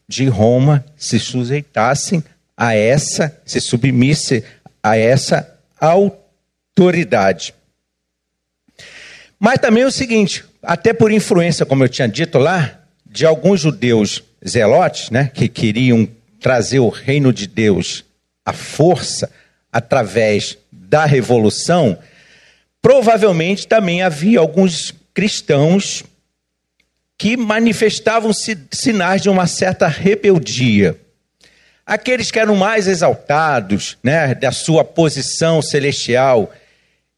de 0.05 0.27
Roma 0.27 0.83
se 0.97 1.17
sujeitassem 1.21 2.21
a 2.57 2.75
essa, 2.75 3.41
se 3.45 3.61
submissem 3.61 4.43
a 4.83 4.97
essa 4.97 5.57
autoridade. 5.79 7.53
Mas 9.39 9.59
também 9.59 9.83
é 9.83 9.87
o 9.87 9.91
seguinte, 9.91 10.43
até 10.61 10.91
por 10.91 11.13
influência, 11.13 11.65
como 11.65 11.85
eu 11.85 11.87
tinha 11.87 12.09
dito 12.09 12.37
lá, 12.37 12.81
de 13.05 13.25
alguns 13.25 13.61
judeus 13.61 14.21
zelotes, 14.45 15.09
né, 15.11 15.31
que 15.33 15.47
queriam 15.47 16.09
trazer 16.41 16.79
o 16.79 16.89
reino 16.89 17.31
de 17.31 17.47
Deus 17.47 18.03
à 18.45 18.51
força 18.51 19.31
através 19.71 20.57
da 20.69 21.05
revolução, 21.05 21.97
provavelmente 22.81 23.65
também 23.65 24.01
havia 24.01 24.39
alguns 24.39 24.93
cristãos 25.17 26.03
que 27.17 27.35
manifestavam 27.35 28.31
sinais 28.31 29.19
de 29.19 29.31
uma 29.31 29.47
certa 29.47 29.87
rebeldia. 29.87 30.95
Aqueles 31.83 32.29
que 32.29 32.37
eram 32.37 32.55
mais 32.55 32.87
exaltados, 32.87 33.97
né, 34.03 34.35
da 34.35 34.51
sua 34.51 34.83
posição 34.83 35.59
celestial, 35.59 36.53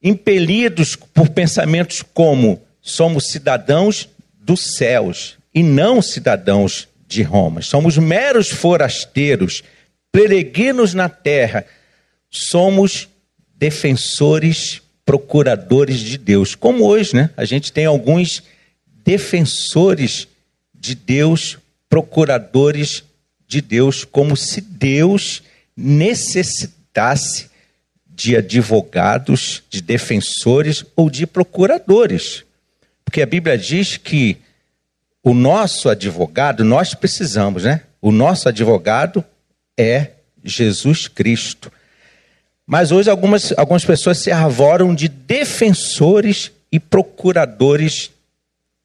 impelidos 0.02 0.96
por 0.96 1.28
pensamentos 1.28 2.02
como 2.02 2.62
somos 2.82 3.32
cidadãos 3.32 4.08
dos 4.34 4.78
céus 4.78 5.38
e 5.54 5.62
não 5.62 6.02
cidadãos 6.02 6.88
de 7.06 7.22
Roma. 7.22 7.62
Somos 7.62 7.98
meros 7.98 8.48
forasteiros, 8.48 9.62
peregrinos 10.10 10.94
na 10.94 11.10
terra. 11.10 11.66
Somos 12.30 13.10
defensores, 13.58 14.82
procuradores 15.10 15.98
de 16.02 16.20
Deus. 16.20 16.54
Como 16.54 16.86
hoje, 16.86 17.16
né? 17.16 17.32
A 17.36 17.44
gente 17.44 17.74
tem 17.74 17.88
alguns 17.88 18.44
defensores 19.04 20.28
de 20.72 20.94
Deus, 20.94 21.58
procuradores 21.90 23.04
de 23.48 23.60
Deus, 23.60 24.06
como 24.06 24.38
se 24.38 24.62
Deus 24.62 25.42
necessitasse 25.76 27.50
de 28.08 28.38
advogados, 28.38 29.64
de 29.68 29.82
defensores 29.82 30.86
ou 30.96 31.10
de 31.10 31.26
procuradores. 31.26 32.44
Porque 33.04 33.24
a 33.24 33.26
Bíblia 33.26 33.58
diz 33.58 33.98
que 33.98 34.38
o 35.24 35.34
nosso 35.34 35.90
advogado, 35.90 36.64
nós 36.64 36.94
precisamos, 36.94 37.64
né? 37.64 37.82
O 38.00 38.12
nosso 38.12 38.48
advogado 38.48 39.26
é 39.76 40.12
Jesus 40.44 41.08
Cristo. 41.08 41.72
Mas 42.72 42.92
hoje 42.92 43.10
algumas, 43.10 43.52
algumas 43.58 43.84
pessoas 43.84 44.20
se 44.20 44.30
arvoram 44.30 44.94
de 44.94 45.08
defensores 45.08 46.52
e 46.72 46.80
procuradores 46.80 48.12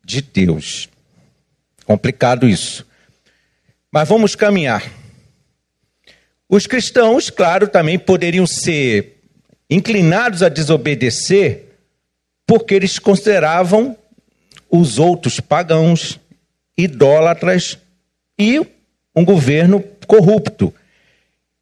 de 0.02 0.22
Deus. 0.22 0.88
Complicado 1.84 2.48
isso. 2.48 2.86
Mas 3.92 4.08
vamos 4.08 4.34
caminhar. 4.34 4.90
Os 6.48 6.66
cristãos, 6.66 7.28
claro, 7.28 7.68
também 7.68 7.98
poderiam 7.98 8.46
ser 8.46 9.22
inclinados 9.68 10.42
a 10.42 10.48
desobedecer 10.48 11.66
porque 12.46 12.72
eles 12.72 12.98
consideravam 12.98 13.94
os 14.70 14.98
outros 14.98 15.40
pagãos, 15.40 16.18
idólatras 16.74 17.76
e 18.38 18.66
um 19.14 19.26
governo 19.26 19.84
corrupto. 20.06 20.72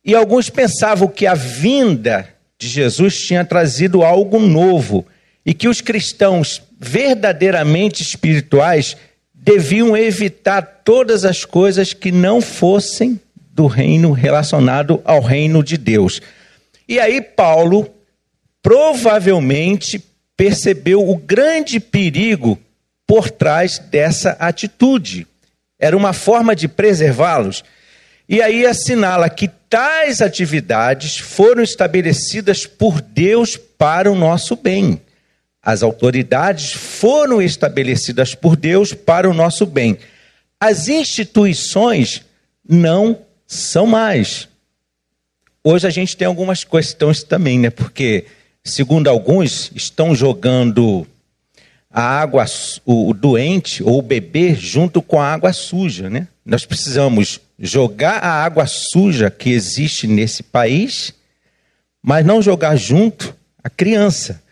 E 0.04 0.14
alguns 0.14 0.50
pensavam 0.50 1.06
que 1.06 1.26
a 1.26 1.34
vinda 1.34 2.28
de 2.58 2.68
Jesus 2.68 3.20
tinha 3.20 3.44
trazido 3.44 4.02
algo 4.02 4.38
novo 4.38 5.06
e 5.44 5.52
que 5.54 5.68
os 5.68 5.80
cristãos 5.80 6.62
verdadeiramente 6.78 8.02
espirituais 8.02 8.96
deviam 9.34 9.96
evitar 9.96 10.62
todas 10.84 11.24
as 11.24 11.44
coisas 11.44 11.92
que 11.92 12.12
não 12.12 12.40
fossem 12.40 13.20
do 13.52 13.66
reino 13.66 14.12
relacionado 14.12 15.00
ao 15.04 15.20
reino 15.20 15.62
de 15.62 15.76
Deus. 15.76 16.20
E 16.88 16.98
aí 16.98 17.20
Paulo 17.20 17.88
provavelmente 18.62 20.02
percebeu 20.36 21.08
o 21.08 21.16
grande 21.16 21.78
perigo 21.80 22.58
por 23.06 23.30
trás 23.30 23.78
dessa 23.78 24.30
atitude. 24.38 25.26
Era 25.78 25.96
uma 25.96 26.12
forma 26.12 26.54
de 26.54 26.68
preservá-los. 26.68 27.64
E 28.32 28.40
aí 28.40 28.64
assinala 28.64 29.28
que 29.28 29.46
tais 29.46 30.22
atividades 30.22 31.18
foram 31.18 31.62
estabelecidas 31.62 32.64
por 32.64 32.98
Deus 33.02 33.58
para 33.58 34.10
o 34.10 34.14
nosso 34.14 34.56
bem. 34.56 35.02
As 35.62 35.82
autoridades 35.82 36.72
foram 36.72 37.42
estabelecidas 37.42 38.34
por 38.34 38.56
Deus 38.56 38.94
para 38.94 39.28
o 39.28 39.34
nosso 39.34 39.66
bem. 39.66 39.98
As 40.58 40.88
instituições 40.88 42.22
não 42.66 43.18
são 43.46 43.86
mais. 43.86 44.48
Hoje 45.62 45.86
a 45.86 45.90
gente 45.90 46.16
tem 46.16 46.26
algumas 46.26 46.64
questões 46.64 47.22
também, 47.22 47.58
né? 47.58 47.68
Porque, 47.68 48.24
segundo 48.64 49.08
alguns, 49.08 49.70
estão 49.74 50.14
jogando 50.14 51.06
a 51.92 52.02
água, 52.02 52.44
o, 52.84 53.12
doente 53.12 53.82
ou 53.82 53.98
o 53.98 54.02
bebê 54.02 54.54
junto 54.54 55.02
com 55.02 55.20
a 55.20 55.32
água 55.32 55.52
suja, 55.52 56.08
né? 56.08 56.28
Nós 56.44 56.64
precisamos 56.64 57.40
jogar 57.58 58.18
a 58.18 58.42
água 58.44 58.66
suja 58.66 59.30
que 59.30 59.50
existe 59.50 60.06
nesse 60.06 60.42
país, 60.42 61.14
mas 62.02 62.24
não 62.24 62.42
jogar 62.42 62.76
junto 62.76 63.34
a 63.62 63.70
criança 63.70 64.42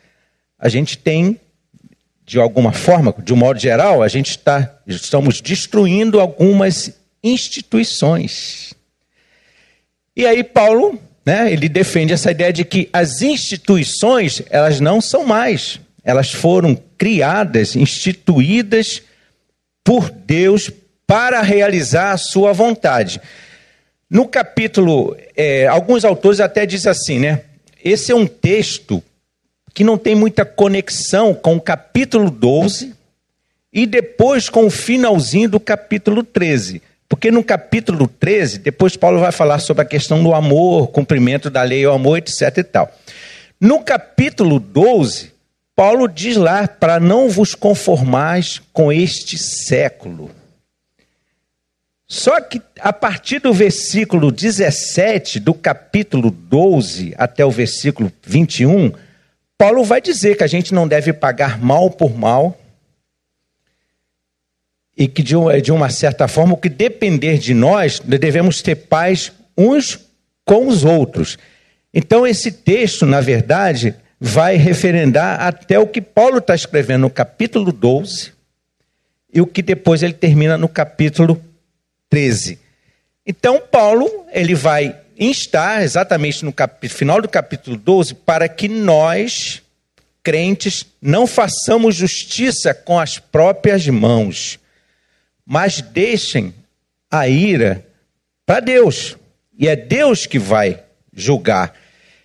a 0.60 0.68
gente 0.68 0.98
tem, 0.98 1.40
de 2.26 2.38
alguma 2.38 2.70
forma, 2.70 3.14
de 3.24 3.32
um 3.32 3.36
modo 3.36 3.58
geral, 3.58 4.02
a 4.02 4.08
gente 4.08 4.30
está, 4.30 4.78
estamos 4.86 5.40
destruindo 5.40 6.20
algumas 6.20 6.92
instituições. 7.24 8.74
E 10.14 10.26
aí 10.26 10.44
Paulo, 10.44 11.00
né, 11.24 11.50
ele 11.50 11.68
defende 11.68 12.12
essa 12.12 12.30
ideia 12.30 12.52
de 12.52 12.64
que 12.64 12.90
as 12.92 13.22
instituições, 13.22 14.42
elas 14.50 14.80
não 14.80 15.00
são 15.00 15.24
mais, 15.24 15.80
elas 16.04 16.32
foram 16.32 16.76
criadas, 16.96 17.76
instituídas 17.76 19.02
por 19.84 20.10
Deus 20.10 20.70
para 21.06 21.42
realizar 21.42 22.12
a 22.12 22.18
sua 22.18 22.52
vontade. 22.52 23.20
No 24.08 24.26
capítulo, 24.26 25.16
é, 25.36 25.66
alguns 25.66 26.04
autores 26.04 26.40
até 26.40 26.66
dizem 26.66 26.90
assim, 26.90 27.18
né? 27.18 27.42
Esse 27.82 28.12
é 28.12 28.14
um 28.14 28.26
texto 28.26 29.02
que 29.72 29.84
não 29.84 29.96
tem 29.96 30.14
muita 30.14 30.44
conexão 30.44 31.32
com 31.32 31.56
o 31.56 31.60
capítulo 31.60 32.30
12 32.30 32.94
e 33.72 33.86
depois 33.86 34.48
com 34.48 34.66
o 34.66 34.70
finalzinho 34.70 35.48
do 35.48 35.60
capítulo 35.60 36.22
13. 36.22 36.82
Porque 37.08 37.30
no 37.30 37.42
capítulo 37.42 38.06
13, 38.06 38.58
depois 38.58 38.96
Paulo 38.96 39.18
vai 39.18 39.32
falar 39.32 39.58
sobre 39.58 39.82
a 39.82 39.86
questão 39.86 40.22
do 40.22 40.34
amor, 40.34 40.88
cumprimento 40.88 41.50
da 41.50 41.62
lei, 41.62 41.86
o 41.86 41.92
amor, 41.92 42.18
etc 42.18 42.58
e 42.58 42.64
tal. 42.64 42.92
No 43.60 43.82
capítulo 43.82 44.60
12, 44.60 45.32
Paulo 45.74 46.06
diz 46.08 46.36
lá 46.36 46.68
para 46.68 47.00
não 47.00 47.28
vos 47.28 47.54
conformais 47.54 48.60
com 48.72 48.92
este 48.92 49.38
século. 49.38 50.30
Só 52.06 52.40
que 52.40 52.60
a 52.80 52.92
partir 52.92 53.38
do 53.38 53.52
versículo 53.52 54.32
17 54.32 55.38
do 55.38 55.54
capítulo 55.54 56.30
12 56.30 57.14
até 57.16 57.44
o 57.44 57.50
versículo 57.50 58.12
21, 58.22 58.92
Paulo 59.56 59.84
vai 59.84 60.00
dizer 60.00 60.36
que 60.36 60.42
a 60.42 60.48
gente 60.48 60.74
não 60.74 60.88
deve 60.88 61.12
pagar 61.12 61.60
mal 61.60 61.88
por 61.88 62.16
mal 62.16 62.58
e 64.96 65.06
que, 65.06 65.22
de 65.22 65.72
uma 65.72 65.88
certa 65.88 66.26
forma, 66.26 66.54
o 66.54 66.56
que 66.58 66.68
depender 66.68 67.38
de 67.38 67.54
nós, 67.54 68.00
devemos 68.00 68.60
ter 68.60 68.74
paz 68.74 69.32
uns 69.56 69.98
com 70.44 70.66
os 70.66 70.84
outros. 70.84 71.38
Então, 71.94 72.26
esse 72.26 72.52
texto, 72.52 73.06
na 73.06 73.20
verdade, 73.20 73.94
vai 74.20 74.56
referendar 74.56 75.40
até 75.40 75.78
o 75.78 75.86
que 75.86 76.02
Paulo 76.02 76.38
está 76.38 76.54
escrevendo 76.54 77.02
no 77.02 77.10
capítulo 77.10 77.72
12 77.72 78.32
e 79.32 79.40
o 79.40 79.46
que 79.46 79.62
depois 79.62 80.02
ele 80.02 80.12
termina 80.12 80.58
no 80.58 80.68
capítulo 80.68 81.42
13. 82.10 82.58
Então, 83.26 83.60
Paulo, 83.60 84.26
ele 84.30 84.54
vai 84.54 84.94
instar 85.18 85.82
exatamente 85.82 86.44
no 86.44 86.52
final 86.88 87.22
do 87.22 87.28
capítulo 87.28 87.76
12 87.76 88.14
para 88.14 88.48
que 88.48 88.68
nós, 88.68 89.62
crentes, 90.22 90.84
não 91.00 91.26
façamos 91.26 91.94
justiça 91.94 92.74
com 92.74 92.98
as 92.98 93.18
próprias 93.18 93.86
mãos, 93.86 94.58
mas 95.46 95.80
deixem 95.80 96.52
a 97.10 97.26
ira 97.28 97.86
para 98.44 98.60
Deus. 98.60 99.16
E 99.58 99.68
é 99.68 99.76
Deus 99.76 100.26
que 100.26 100.38
vai 100.38 100.82
julgar. 101.12 101.74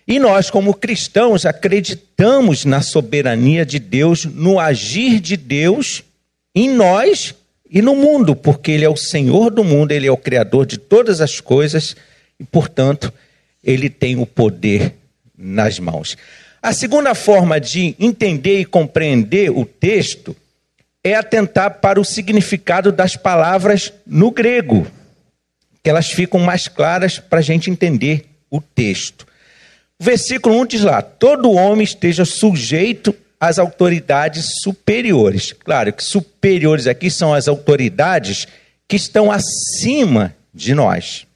E 0.06 0.18
nós, 0.18 0.50
como 0.50 0.74
cristãos, 0.74 1.44
acreditamos 1.44 2.64
na 2.64 2.80
soberania 2.80 3.66
de 3.66 3.78
Deus, 3.78 4.24
no 4.24 4.60
agir 4.60 5.20
de 5.20 5.36
Deus 5.36 6.04
em 6.54 6.70
nós 6.70 7.34
e 7.68 7.82
no 7.82 7.96
mundo, 7.96 8.36
porque 8.36 8.70
Ele 8.70 8.84
é 8.84 8.88
o 8.88 8.96
Senhor 8.96 9.50
do 9.50 9.64
mundo, 9.64 9.92
Ele 9.92 10.06
é 10.06 10.12
o 10.12 10.16
Criador 10.16 10.64
de 10.64 10.78
todas 10.78 11.20
as 11.20 11.40
coisas 11.40 11.96
e, 12.38 12.44
portanto, 12.44 13.12
ele 13.66 13.90
tem 13.90 14.16
o 14.16 14.24
poder 14.24 14.94
nas 15.36 15.78
mãos. 15.80 16.16
A 16.62 16.72
segunda 16.72 17.14
forma 17.14 17.60
de 17.60 17.96
entender 17.98 18.60
e 18.60 18.64
compreender 18.64 19.50
o 19.50 19.66
texto 19.66 20.34
é 21.02 21.14
atentar 21.14 21.80
para 21.80 22.00
o 22.00 22.04
significado 22.04 22.92
das 22.92 23.16
palavras 23.16 23.92
no 24.06 24.30
grego, 24.30 24.86
que 25.82 25.90
elas 25.90 26.10
ficam 26.10 26.40
mais 26.40 26.68
claras 26.68 27.18
para 27.18 27.40
a 27.40 27.42
gente 27.42 27.70
entender 27.70 28.24
o 28.50 28.60
texto. 28.60 29.26
O 29.98 30.04
versículo 30.04 30.60
1 30.60 30.66
diz 30.66 30.82
lá: 30.82 31.02
todo 31.02 31.52
homem 31.52 31.84
esteja 31.84 32.24
sujeito 32.24 33.14
às 33.40 33.58
autoridades 33.58 34.60
superiores. 34.62 35.52
Claro 35.52 35.92
que 35.92 36.02
superiores 36.02 36.86
aqui 36.86 37.10
são 37.10 37.32
as 37.32 37.48
autoridades 37.48 38.46
que 38.88 38.96
estão 38.96 39.30
acima 39.30 40.34
de 40.52 40.74
nós. 40.74 41.26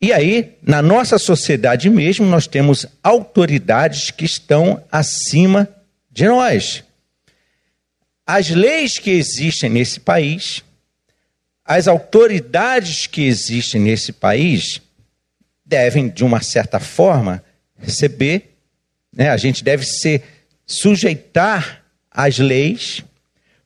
E 0.00 0.12
aí, 0.12 0.56
na 0.62 0.82
nossa 0.82 1.18
sociedade 1.18 1.88
mesmo, 1.88 2.26
nós 2.26 2.46
temos 2.46 2.84
autoridades 3.02 4.10
que 4.10 4.24
estão 4.24 4.82
acima 4.92 5.68
de 6.10 6.26
nós. 6.26 6.84
As 8.26 8.50
leis 8.50 8.98
que 8.98 9.10
existem 9.10 9.70
nesse 9.70 10.00
país, 10.00 10.62
as 11.64 11.88
autoridades 11.88 13.06
que 13.06 13.22
existem 13.22 13.80
nesse 13.80 14.12
país, 14.12 14.80
devem, 15.64 16.08
de 16.08 16.24
uma 16.24 16.40
certa 16.42 16.78
forma, 16.78 17.42
receber, 17.78 18.56
né? 19.12 19.30
a 19.30 19.36
gente 19.36 19.64
deve 19.64 19.84
se 19.84 20.22
sujeitar 20.66 21.82
às 22.10 22.38
leis. 22.38 23.02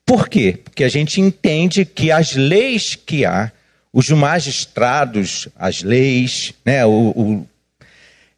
Por 0.04 0.28
quê? 0.28 0.58
Porque 0.62 0.84
a 0.84 0.88
gente 0.88 1.20
entende 1.20 1.84
que 1.84 2.10
as 2.10 2.34
leis 2.34 2.94
que 2.94 3.24
há 3.24 3.52
os 3.92 4.08
magistrados, 4.10 5.48
as 5.56 5.82
leis, 5.82 6.52
né, 6.64 6.84
o, 6.86 7.10
o 7.10 7.48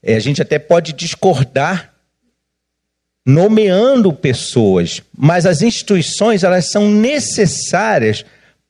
é, 0.03 0.15
a 0.15 0.21
gente 0.21 0.41
até 0.41 0.59
pode 0.59 0.93
discordar 0.93 1.93
nomeando 3.27 4.13
pessoas, 4.13 5.03
mas 5.17 5.45
as 5.45 5.61
instituições 5.61 6.43
elas 6.43 6.71
são 6.71 6.91
necessárias 6.91 8.25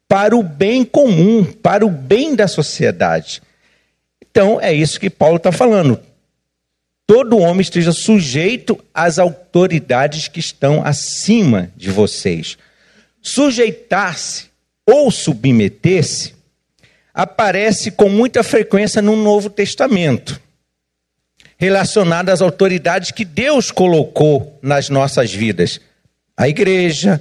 para 0.08 0.36
o 0.36 0.42
bem 0.42 0.84
comum, 0.84 1.44
para 1.44 1.86
o 1.86 1.90
bem 1.90 2.34
da 2.34 2.48
sociedade. 2.48 3.40
Então 4.30 4.60
é 4.60 4.72
isso 4.72 5.00
que 5.00 5.10
Paulo 5.10 5.36
está 5.36 5.50
falando. 5.52 6.00
Todo 7.06 7.38
homem 7.38 7.60
esteja 7.60 7.90
sujeito 7.90 8.78
às 8.94 9.18
autoridades 9.18 10.28
que 10.28 10.38
estão 10.38 10.84
acima 10.84 11.70
de 11.76 11.90
vocês. 11.90 12.56
Sujeitar-se 13.20 14.46
ou 14.86 15.10
submeter-se 15.10 16.34
aparece 17.12 17.90
com 17.90 18.08
muita 18.08 18.42
frequência 18.42 19.02
no 19.02 19.16
Novo 19.16 19.50
Testamento, 19.50 20.40
relacionada 21.58 22.32
às 22.32 22.40
autoridades 22.40 23.10
que 23.10 23.24
Deus 23.24 23.72
colocou 23.72 24.58
nas 24.62 24.88
nossas 24.88 25.32
vidas: 25.32 25.80
a 26.36 26.48
igreja, 26.48 27.20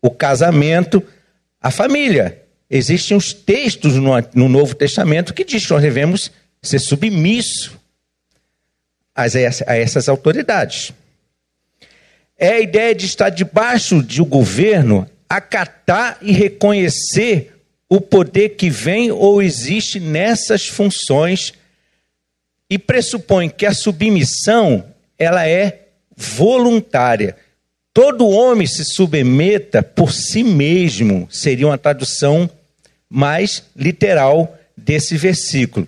o 0.00 0.10
casamento, 0.10 1.02
a 1.60 1.70
família. 1.70 2.40
Existem 2.70 3.16
os 3.16 3.32
textos 3.32 3.94
no, 3.94 4.12
no 4.34 4.48
Novo 4.48 4.74
Testamento 4.74 5.34
que 5.34 5.44
diz 5.44 5.66
que 5.66 5.72
nós 5.72 5.82
devemos 5.82 6.30
ser 6.64 6.78
submissos 6.78 7.70
a, 9.14 9.24
a 9.66 9.76
essas 9.76 10.08
autoridades. 10.08 10.92
É 12.36 12.48
a 12.48 12.60
ideia 12.60 12.94
de 12.94 13.06
estar 13.06 13.30
debaixo 13.30 14.02
de 14.02 14.20
um 14.20 14.24
governo, 14.24 15.08
acatar 15.28 16.18
e 16.20 16.32
reconhecer 16.32 17.52
o 17.88 18.00
poder 18.00 18.50
que 18.50 18.68
vem 18.68 19.12
ou 19.12 19.40
existe 19.40 20.00
nessas 20.00 20.66
funções 20.66 21.52
e 22.68 22.78
pressupõe 22.78 23.48
que 23.48 23.66
a 23.66 23.74
submissão 23.74 24.84
ela 25.18 25.46
é 25.46 25.86
voluntária. 26.16 27.36
Todo 27.92 28.28
homem 28.28 28.66
se 28.66 28.84
submeta 28.84 29.82
por 29.82 30.12
si 30.12 30.42
mesmo, 30.42 31.28
seria 31.30 31.68
uma 31.68 31.78
tradução 31.78 32.50
mais 33.08 33.62
literal 33.76 34.58
desse 34.76 35.16
versículo. 35.16 35.86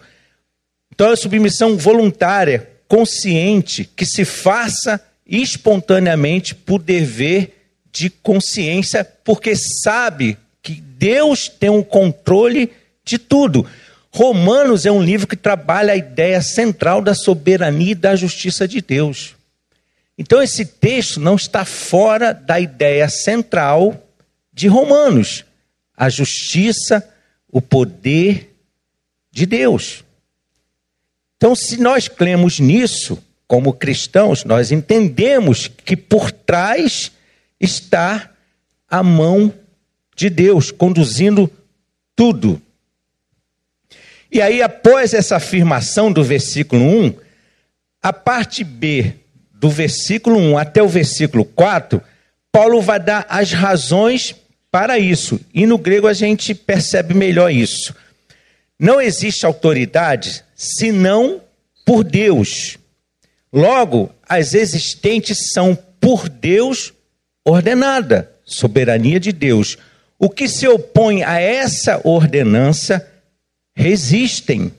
Então, 0.96 1.10
a 1.10 1.16
submissão 1.16 1.76
voluntária, 1.76 2.70
consciente, 2.88 3.84
que 3.84 4.06
se 4.06 4.24
faça 4.24 4.98
espontaneamente 5.26 6.54
por 6.54 6.80
dever 6.80 7.52
de 7.92 8.08
consciência, 8.08 9.04
porque 9.04 9.54
sabe 9.54 10.38
que 10.62 10.80
Deus 10.80 11.50
tem 11.50 11.68
um 11.68 11.82
controle 11.82 12.72
de 13.04 13.18
tudo. 13.18 13.66
Romanos 14.10 14.86
é 14.86 14.90
um 14.90 15.02
livro 15.02 15.26
que 15.26 15.36
trabalha 15.36 15.92
a 15.92 15.96
ideia 15.96 16.40
central 16.40 17.02
da 17.02 17.14
soberania 17.14 17.92
e 17.92 17.94
da 17.94 18.16
justiça 18.16 18.66
de 18.66 18.80
Deus. 18.80 19.34
Então, 20.16 20.42
esse 20.42 20.64
texto 20.64 21.20
não 21.20 21.36
está 21.36 21.66
fora 21.66 22.32
da 22.32 22.58
ideia 22.58 23.06
central 23.10 24.02
de 24.50 24.66
Romanos: 24.66 25.44
a 25.94 26.08
justiça, 26.08 27.06
o 27.52 27.60
poder 27.60 28.56
de 29.30 29.44
Deus. 29.44 30.05
Então, 31.36 31.54
se 31.54 31.78
nós 31.78 32.08
cremos 32.08 32.58
nisso, 32.58 33.22
como 33.46 33.72
cristãos, 33.72 34.44
nós 34.44 34.72
entendemos 34.72 35.68
que 35.68 35.96
por 35.96 36.32
trás 36.32 37.12
está 37.60 38.30
a 38.88 39.02
mão 39.02 39.52
de 40.16 40.30
Deus 40.30 40.70
conduzindo 40.70 41.50
tudo. 42.14 42.60
E 44.32 44.40
aí, 44.40 44.62
após 44.62 45.14
essa 45.14 45.36
afirmação 45.36 46.10
do 46.10 46.24
versículo 46.24 46.82
1, 46.82 47.14
a 48.02 48.12
parte 48.12 48.64
B 48.64 49.14
do 49.52 49.68
versículo 49.68 50.38
1 50.38 50.58
até 50.58 50.82
o 50.82 50.88
versículo 50.88 51.44
4, 51.44 52.02
Paulo 52.50 52.80
vai 52.80 52.98
dar 52.98 53.26
as 53.28 53.52
razões 53.52 54.34
para 54.70 54.98
isso. 54.98 55.40
E 55.52 55.66
no 55.66 55.78
grego 55.78 56.06
a 56.06 56.12
gente 56.12 56.54
percebe 56.54 57.14
melhor 57.14 57.50
isso. 57.50 57.94
Não 58.78 59.00
existe 59.00 59.46
autoridade 59.46 60.44
senão 60.56 61.42
por 61.84 62.02
Deus. 62.02 62.78
Logo, 63.52 64.10
as 64.28 64.54
existentes 64.54 65.50
são 65.52 65.78
por 66.00 66.28
Deus 66.28 66.92
ordenada, 67.44 68.32
soberania 68.44 69.20
de 69.20 69.30
Deus. 69.30 69.76
O 70.18 70.28
que 70.30 70.48
se 70.48 70.66
opõe 70.66 71.22
a 71.22 71.38
essa 71.38 72.00
ordenança 72.02 73.06
resistem. 73.74 74.72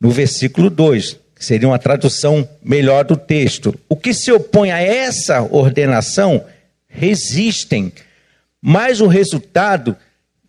No 0.00 0.10
versículo 0.10 0.68
2, 0.68 1.18
que 1.34 1.44
seria 1.44 1.68
uma 1.68 1.78
tradução 1.78 2.46
melhor 2.62 3.04
do 3.04 3.16
texto. 3.16 3.78
O 3.88 3.96
que 3.96 4.12
se 4.12 4.32
opõe 4.32 4.70
a 4.70 4.80
essa 4.80 5.42
ordenação 5.42 6.44
resistem. 6.88 7.92
Mas 8.60 9.00
o 9.00 9.06
resultado 9.06 9.96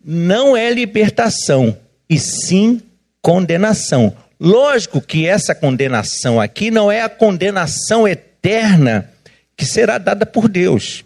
não 0.04 0.56
é 0.56 0.70
libertação, 0.70 1.78
e 2.10 2.18
sim 2.18 2.80
condenação. 3.22 4.14
Lógico 4.44 5.00
que 5.00 5.24
essa 5.24 5.54
condenação 5.54 6.40
aqui 6.40 6.68
não 6.68 6.90
é 6.90 7.00
a 7.00 7.08
condenação 7.08 8.08
eterna 8.08 9.08
que 9.56 9.64
será 9.64 9.98
dada 9.98 10.26
por 10.26 10.48
Deus. 10.48 11.04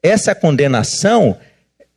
Essa 0.00 0.32
condenação 0.32 1.36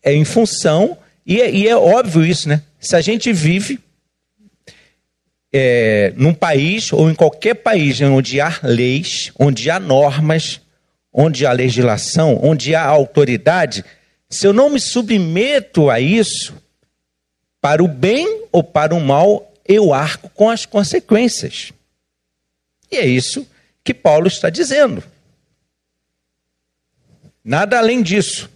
é 0.02 0.12
em 0.12 0.26
função, 0.26 0.98
e 1.24 1.39
é, 1.39 1.52
e 1.52 1.67
é 1.67 1.78
óbvio 1.78 2.26
isso, 2.26 2.50
né? 2.50 2.63
Se 2.80 2.96
a 2.96 3.02
gente 3.02 3.32
vive 3.32 3.80
é, 5.54 6.12
num 6.17 6.34
país 6.34 6.91
ou 6.91 7.12
em 7.12 7.13
qualquer 7.13 7.54
país 7.54 8.02
onde 8.02 8.41
há 8.41 8.60
leis, 8.63 9.32
onde 9.38 9.69
há 9.69 9.80
normas, 9.80 10.60
onde 11.13 11.46
há 11.46 11.52
legislação, 11.52 12.39
onde 12.41 12.74
há 12.74 12.84
autoridade, 12.84 13.86
se 14.28 14.48
eu 14.48 14.52
não 14.52 14.72
me 14.72 14.80
submeto 14.80 15.91
a 15.91 16.00
isso, 16.00 16.56
para 17.62 17.84
o 17.84 17.88
bem 17.88 18.48
ou 18.52 18.63
para 18.63 18.96
o 18.96 19.00
mal, 19.00 19.53
eu 19.65 19.93
arco 19.93 20.30
com 20.30 20.49
as 20.49 20.65
consequências. 20.65 21.71
E 22.91 22.97
é 22.97 23.06
isso 23.06 23.47
que 23.84 23.93
Paulo 23.93 24.28
está 24.28 24.49
dizendo. 24.49 25.04
Nada 27.43 27.78
além 27.78 28.02
disso. 28.02 28.49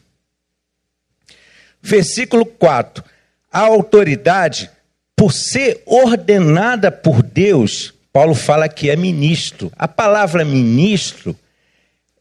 Versículo 1.82 2.46
4. 2.46 3.04
A 3.52 3.60
autoridade, 3.60 4.70
por 5.16 5.34
ser 5.34 5.82
ordenada 5.86 6.92
por 6.92 7.22
Deus, 7.22 7.94
Paulo 8.14 8.36
fala 8.36 8.70
que 8.70 8.90
é 8.90 8.96
ministro. 8.96 9.72
A 9.78 9.88
palavra 9.88 10.46
ministro 10.46 11.38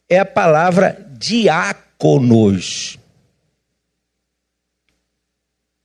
é 0.08 0.18
a 0.18 0.24
palavra 0.24 1.06
diáconos. 1.18 2.98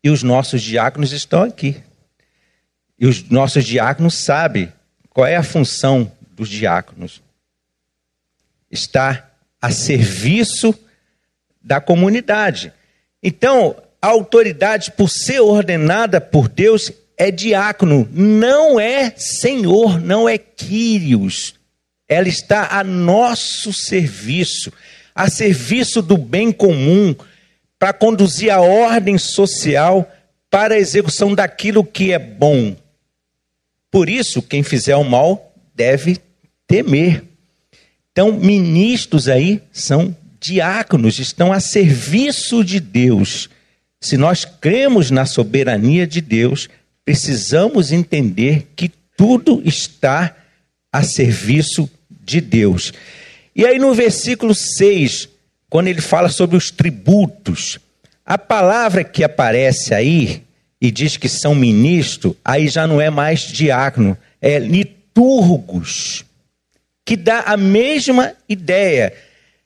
E 0.03 0.09
os 0.09 0.23
nossos 0.23 0.61
diáconos 0.61 1.11
estão 1.11 1.43
aqui. 1.43 1.81
E 3.01 3.07
os 3.07 3.27
nossos 3.29 3.65
diáconos 3.65 4.13
sabem 4.13 4.71
qual 5.09 5.25
é 5.25 5.35
a 5.35 5.41
função 5.41 6.11
dos 6.35 6.47
diáconos. 6.47 7.19
Está 8.69 9.27
a 9.59 9.71
serviço 9.71 10.71
da 11.59 11.81
comunidade. 11.81 12.71
Então, 13.23 13.75
a 13.99 14.07
autoridade, 14.07 14.91
por 14.91 15.09
ser 15.09 15.39
ordenada 15.39 16.21
por 16.21 16.47
Deus, 16.47 16.91
é 17.17 17.31
diácono, 17.31 18.07
não 18.11 18.79
é 18.79 19.11
senhor, 19.17 19.99
não 19.99 20.29
é 20.29 20.37
Quírios. 20.37 21.55
Ela 22.07 22.27
está 22.27 22.67
a 22.77 22.83
nosso 22.83 23.73
serviço, 23.73 24.71
a 25.15 25.27
serviço 25.27 26.03
do 26.03 26.19
bem 26.19 26.51
comum, 26.51 27.15
para 27.79 27.93
conduzir 27.93 28.51
a 28.51 28.61
ordem 28.61 29.17
social 29.17 30.07
para 30.51 30.75
a 30.75 30.79
execução 30.79 31.33
daquilo 31.33 31.83
que 31.83 32.11
é 32.11 32.19
bom, 32.19 32.75
por 33.91 34.09
isso, 34.09 34.41
quem 34.41 34.63
fizer 34.63 34.95
o 34.95 35.03
mal 35.03 35.53
deve 35.75 36.17
temer. 36.65 37.23
Então, 38.11 38.31
ministros 38.31 39.27
aí 39.27 39.61
são 39.71 40.15
diáconos, 40.39 41.19
estão 41.19 41.51
a 41.51 41.59
serviço 41.59 42.63
de 42.63 42.79
Deus. 42.79 43.49
Se 43.99 44.17
nós 44.17 44.45
cremos 44.45 45.11
na 45.11 45.25
soberania 45.25 46.07
de 46.07 46.21
Deus, 46.21 46.69
precisamos 47.05 47.91
entender 47.91 48.67
que 48.75 48.89
tudo 49.17 49.61
está 49.65 50.35
a 50.91 51.03
serviço 51.03 51.89
de 52.09 52.41
Deus. 52.41 52.93
E 53.55 53.65
aí 53.65 53.77
no 53.77 53.93
versículo 53.93 54.55
6, 54.55 55.29
quando 55.69 55.87
ele 55.87 56.01
fala 56.01 56.29
sobre 56.29 56.57
os 56.57 56.71
tributos, 56.71 57.79
a 58.25 58.37
palavra 58.37 59.03
que 59.03 59.23
aparece 59.23 59.93
aí 59.93 60.43
e 60.81 60.89
diz 60.89 61.15
que 61.15 61.29
são 61.29 61.53
ministro, 61.53 62.35
aí 62.43 62.67
já 62.67 62.87
não 62.87 62.99
é 62.99 63.11
mais 63.11 63.41
diácono, 63.41 64.17
é 64.41 64.57
liturgos, 64.57 66.25
que 67.05 67.15
dá 67.15 67.41
a 67.41 67.55
mesma 67.55 68.33
ideia. 68.49 69.13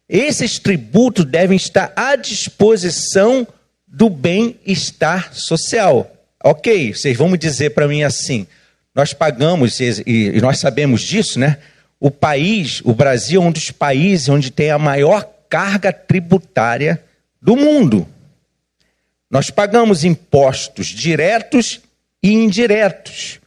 Esses 0.10 0.60
tributos 0.60 1.24
devem 1.24 1.56
estar 1.56 1.94
à 1.96 2.18
disposição 2.18 3.48
do 3.88 4.10
bem-estar 4.10 5.34
social. 5.34 6.12
Ok, 6.44 6.94
vocês 6.94 7.18
vão 7.18 7.30
me 7.30 7.38
dizer 7.38 7.72
para 7.72 7.88
mim 7.88 8.04
assim: 8.04 8.46
nós 8.94 9.14
pagamos, 9.14 9.80
e 9.80 10.40
nós 10.42 10.60
sabemos 10.60 11.02
disso, 11.02 11.40
né? 11.40 11.58
O 11.98 12.12
país, 12.12 12.82
o 12.84 12.94
Brasil, 12.94 13.42
é 13.42 13.46
um 13.46 13.52
dos 13.52 13.72
países 13.72 14.28
onde 14.28 14.52
tem 14.52 14.70
a 14.70 14.78
maior 14.78 15.28
carga 15.50 15.94
tributária 15.94 17.02
do 17.42 17.56
mundo. 17.56 18.06
Nós 19.36 19.50
pagamos 19.50 20.06
impostos 20.06 20.88
diretos 20.88 21.82
e 22.24 22.32
indiretos. 22.32 23.42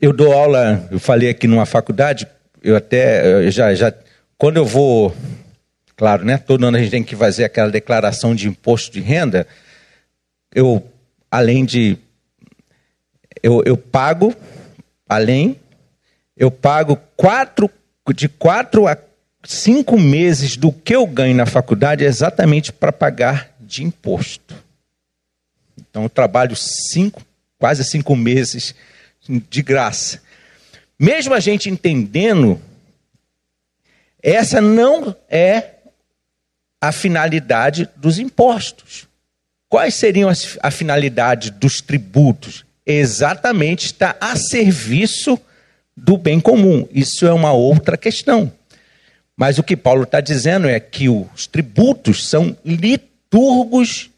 Eu 0.00 0.12
dou 0.12 0.32
aula, 0.32 0.88
eu 0.90 0.98
falei 0.98 1.30
aqui 1.30 1.46
numa 1.46 1.64
faculdade, 1.64 2.26
eu 2.60 2.74
até 2.74 3.44
eu 3.46 3.48
já, 3.52 3.72
já 3.76 3.94
quando 4.36 4.56
eu 4.56 4.64
vou, 4.64 5.14
claro, 5.94 6.24
né? 6.24 6.36
Todo 6.36 6.66
ano 6.66 6.76
a 6.76 6.80
gente 6.80 6.90
tem 6.90 7.04
que 7.04 7.14
fazer 7.14 7.44
aquela 7.44 7.70
declaração 7.70 8.34
de 8.34 8.48
imposto 8.48 8.90
de 8.90 9.00
renda. 9.00 9.46
eu 10.52 10.84
além 11.30 11.64
de 11.64 11.96
eu, 13.40 13.62
eu 13.64 13.76
pago 13.76 14.34
além 15.08 15.60
eu 16.36 16.50
pago 16.50 16.96
quatro 17.16 17.70
de 18.12 18.28
quatro 18.28 18.88
a 18.88 18.96
cinco 19.46 19.98
meses 19.98 20.56
do 20.56 20.72
que 20.72 20.94
eu 20.94 21.06
ganho 21.06 21.34
na 21.34 21.46
faculdade 21.46 22.04
exatamente 22.04 22.72
para 22.72 22.92
pagar 22.92 23.50
de 23.60 23.84
imposto. 23.84 24.54
Então 25.78 26.04
eu 26.04 26.08
trabalho 26.08 26.56
cinco, 26.56 27.22
quase 27.58 27.84
cinco 27.84 28.14
meses 28.16 28.74
de 29.48 29.62
graça. 29.62 30.20
Mesmo 30.98 31.34
a 31.34 31.40
gente 31.40 31.68
entendendo, 31.68 32.60
essa 34.22 34.60
não 34.60 35.14
é 35.28 35.74
a 36.80 36.92
finalidade 36.92 37.88
dos 37.96 38.18
impostos. 38.18 39.06
Quais 39.68 39.94
seriam 39.94 40.28
as, 40.28 40.58
a 40.62 40.70
finalidade 40.70 41.50
dos 41.50 41.80
tributos? 41.80 42.64
Exatamente 42.84 43.86
está 43.86 44.16
a 44.20 44.36
serviço 44.36 45.38
do 45.96 46.16
bem 46.16 46.40
comum. 46.40 46.86
Isso 46.92 47.26
é 47.26 47.32
uma 47.32 47.52
outra 47.52 47.96
questão. 47.96 48.52
Mas 49.36 49.58
o 49.58 49.62
que 49.62 49.76
Paulo 49.76 50.04
está 50.04 50.20
dizendo 50.20 50.66
é 50.66 50.80
que 50.80 51.08
os 51.08 51.46
tributos 51.46 52.28
são 52.28 52.56
liturgos 52.64 54.10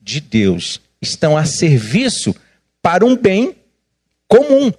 de 0.00 0.20
Deus, 0.20 0.80
estão 1.02 1.36
a 1.36 1.44
serviço 1.44 2.34
para 2.80 3.04
um 3.04 3.16
bem 3.16 3.56
comum. 4.28 4.72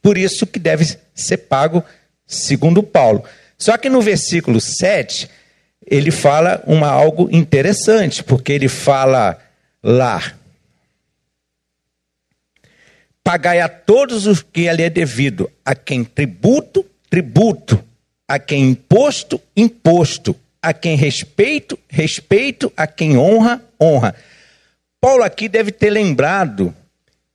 Por 0.00 0.16
isso 0.16 0.46
que 0.46 0.58
deve 0.58 0.96
ser 1.14 1.38
pago, 1.38 1.82
segundo 2.26 2.82
Paulo. 2.82 3.24
Só 3.58 3.76
que 3.76 3.88
no 3.88 4.00
versículo 4.00 4.60
7, 4.60 5.28
ele 5.84 6.12
fala 6.12 6.62
uma 6.64 6.88
algo 6.88 7.28
interessante, 7.32 8.22
porque 8.22 8.52
ele 8.52 8.68
fala 8.68 9.36
lá: 9.82 10.34
Pagai 13.24 13.60
a 13.60 13.68
todos 13.68 14.26
os 14.26 14.42
que 14.42 14.72
lhe 14.72 14.82
é 14.82 14.88
devido, 14.88 15.50
a 15.64 15.74
quem 15.74 16.04
tributo, 16.04 16.86
tributo, 17.10 17.84
a 18.28 18.38
quem 18.38 18.68
imposto, 18.68 19.40
imposto, 19.56 20.36
a 20.60 20.74
quem 20.74 20.96
respeito, 20.96 21.78
respeito, 21.88 22.70
a 22.76 22.86
quem 22.86 23.16
honra, 23.16 23.62
honra. 23.80 24.14
Paulo 25.00 25.24
aqui 25.24 25.48
deve 25.48 25.72
ter 25.72 25.88
lembrado, 25.88 26.74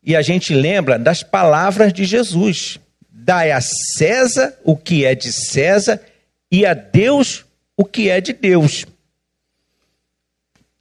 e 0.04 0.16
a 0.16 0.22
gente 0.22 0.54
lembra 0.54 1.00
das 1.00 1.24
palavras 1.24 1.92
de 1.92 2.06
Jesus: 2.06 2.80
Dai 3.10 3.52
a 3.52 3.60
César 3.60 4.54
o 4.64 4.78
que 4.78 5.04
é 5.04 5.16
de 5.16 5.34
César 5.34 6.00
e 6.52 6.66
a 6.66 6.74
Deus 6.76 7.44
o 7.76 7.84
que 7.84 8.10
é 8.10 8.22
de 8.22 8.34
Deus. 8.34 8.86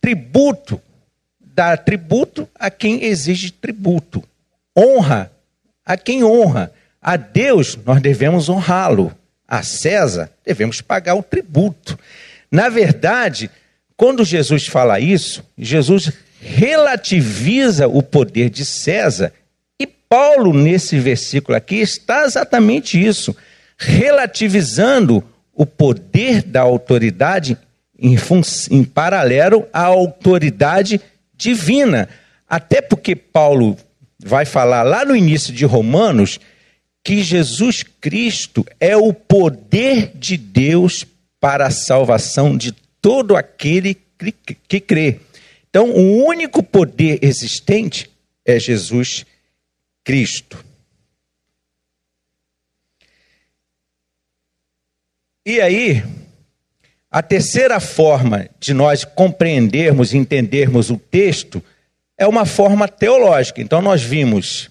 Tributo, 0.01 0.81
dá 1.41 1.77
tributo 1.77 2.49
a 2.55 2.71
quem 2.71 3.05
exige 3.05 3.51
tributo. 3.51 4.23
Honra 4.77 5.33
a 5.85 5.97
quem 5.97 6.25
honra. 6.25 6.73
A 7.01 7.17
Deus 7.17 7.77
nós 7.85 8.01
devemos 8.01 8.49
honrá-lo. 8.49 9.17
A 9.53 9.63
César 9.63 10.31
devemos 10.47 10.81
pagar 10.81 11.15
o 11.15 11.23
tributo. 11.23 11.99
Na 12.51 12.71
verdade, 12.71 13.51
quando 13.99 14.25
Jesus 14.25 14.67
fala 14.67 14.99
isso, 14.99 15.45
Jesus 15.59 16.11
relativiza 16.41 17.87
o 17.87 18.03
poder 18.03 18.49
de 18.49 18.65
César. 18.65 19.31
E 19.79 19.87
Paulo, 19.87 20.55
nesse 20.55 20.99
versículo 20.99 21.55
aqui, 21.55 21.75
está 21.77 22.25
exatamente 22.25 22.99
isso, 22.99 23.37
relativizando 23.77 25.23
o 25.53 25.67
poder 25.67 26.41
da 26.43 26.63
autoridade 26.63 27.59
em, 27.99 28.17
em 28.71 28.85
paralelo 28.85 29.69
à 29.71 29.83
autoridade 29.83 30.99
divina. 31.37 32.09
Até 32.49 32.81
porque 32.81 33.15
Paulo 33.15 33.77
vai 34.19 34.47
falar 34.47 34.83
lá 34.83 35.05
no 35.05 35.15
início 35.15 35.53
de 35.53 35.67
Romanos 35.67 36.41
que 37.05 37.23
Jesus 37.23 37.83
Cristo 37.83 38.65
é 38.79 38.97
o 38.97 39.13
poder 39.13 40.13
de 40.15 40.37
Deus 40.37 41.05
para 41.41 41.67
a 41.67 41.71
salvação 41.71 42.57
de 42.57 42.73
todo 43.01 43.37
aquele 43.37 43.97
que, 44.69 44.81
crê. 44.81 45.21
Então, 45.69 45.91
o 45.91 46.25
único 46.25 46.63
poder 46.63 47.19
existente 47.23 48.09
é 48.45 48.59
Jesus 48.61 49.27
Cristo. 50.05 50.65
E 55.45 55.61
aí, 55.61 56.05
a 57.11 57.21
terceira 57.21 57.81
forma 57.81 58.49
de 58.61 58.73
nós 58.73 59.05
compreendermos 59.05 60.15
e 60.15 60.19
entendermos 60.19 60.89
o 60.89 60.97
texto 60.97 61.63
é 62.17 62.27
uma 62.29 62.47
forma 62.47 62.87
teológica. 62.87 63.61
Então, 63.61 63.83
nós 63.83 64.01
vimos 64.01 64.71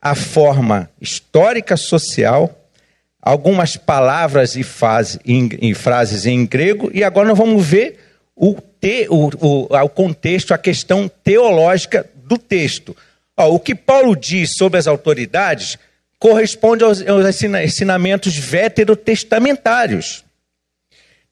a 0.00 0.14
forma 0.14 0.88
histórica 1.00 1.76
social, 1.76 2.54
algumas 3.20 3.76
palavras 3.76 4.56
e, 4.56 4.64
em, 5.24 5.48
em 5.60 5.74
frases 5.74 6.26
em 6.26 6.46
grego, 6.46 6.90
e 6.94 7.02
agora 7.02 7.28
nós 7.28 7.38
vamos 7.38 7.64
ver 7.66 7.98
o, 8.34 8.54
te, 8.80 9.06
o, 9.10 9.30
o, 9.40 9.76
o 9.76 9.88
contexto, 9.88 10.54
a 10.54 10.58
questão 10.58 11.08
teológica 11.08 12.08
do 12.14 12.38
texto. 12.38 12.96
Ó, 13.36 13.54
o 13.54 13.60
que 13.60 13.74
Paulo 13.74 14.14
diz 14.14 14.50
sobre 14.56 14.78
as 14.78 14.86
autoridades 14.86 15.78
corresponde 16.18 16.84
aos, 16.84 17.06
aos 17.06 17.42
ensinamentos 17.42 18.36
veterotestamentários. 18.36 20.24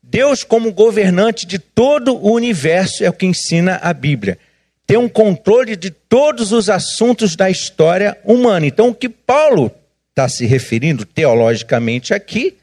Deus, 0.02 0.44
como 0.44 0.72
governante 0.72 1.46
de 1.46 1.59
todo 1.59 2.14
o 2.14 2.33
universo, 2.33 3.02
é 3.02 3.09
o 3.09 3.12
que 3.12 3.26
ensina 3.26 3.81
a 3.83 3.92
Bíblia. 3.92 4.38
Tem 4.87 4.96
um 4.96 5.09
controle 5.09 5.75
de 5.75 5.90
todos 5.90 6.53
os 6.53 6.70
assuntos 6.70 7.35
da 7.35 7.51
história 7.51 8.16
humana. 8.25 8.66
Então, 8.66 8.90
o 8.90 8.94
que 8.94 9.09
Paulo 9.09 9.70
está 10.11 10.29
se 10.29 10.46
referindo 10.46 11.05
teologicamente 11.05 12.14
aqui 12.14 12.57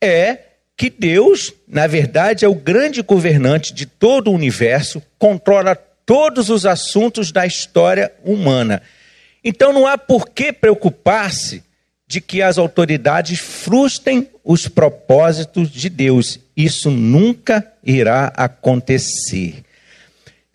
é 0.00 0.38
que 0.76 0.90
Deus, 0.90 1.52
na 1.66 1.86
verdade, 1.86 2.44
é 2.44 2.48
o 2.48 2.54
grande 2.54 3.00
governante 3.02 3.72
de 3.72 3.86
todo 3.86 4.30
o 4.30 4.34
universo, 4.34 5.02
controla 5.18 5.74
todos 6.04 6.50
os 6.50 6.66
assuntos 6.66 7.32
da 7.32 7.46
história 7.46 8.12
humana. 8.24 8.82
Então 9.42 9.72
não 9.72 9.86
há 9.86 9.96
por 9.96 10.28
que 10.28 10.52
preocupar-se 10.52 11.62
de 12.06 12.20
que 12.20 12.42
as 12.42 12.58
autoridades 12.58 13.38
frustrem 13.38 14.28
os 14.44 14.68
propósitos 14.68 15.70
de 15.70 15.88
Deus. 15.88 16.38
Isso 16.56 16.90
nunca 16.90 17.66
irá 17.84 18.32
acontecer. 18.36 19.64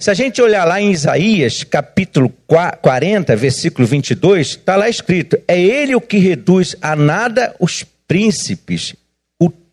Se 0.01 0.09
a 0.09 0.15
gente 0.15 0.41
olhar 0.41 0.65
lá 0.65 0.81
em 0.81 0.91
Isaías, 0.91 1.63
capítulo 1.63 2.33
40, 2.81 3.35
versículo 3.35 3.87
22, 3.87 4.47
está 4.47 4.75
lá 4.75 4.89
escrito: 4.89 5.37
É 5.47 5.61
ele 5.61 5.93
o 5.93 6.01
que 6.01 6.17
reduz 6.17 6.75
a 6.81 6.95
nada 6.95 7.55
os 7.59 7.85
príncipes 8.07 8.95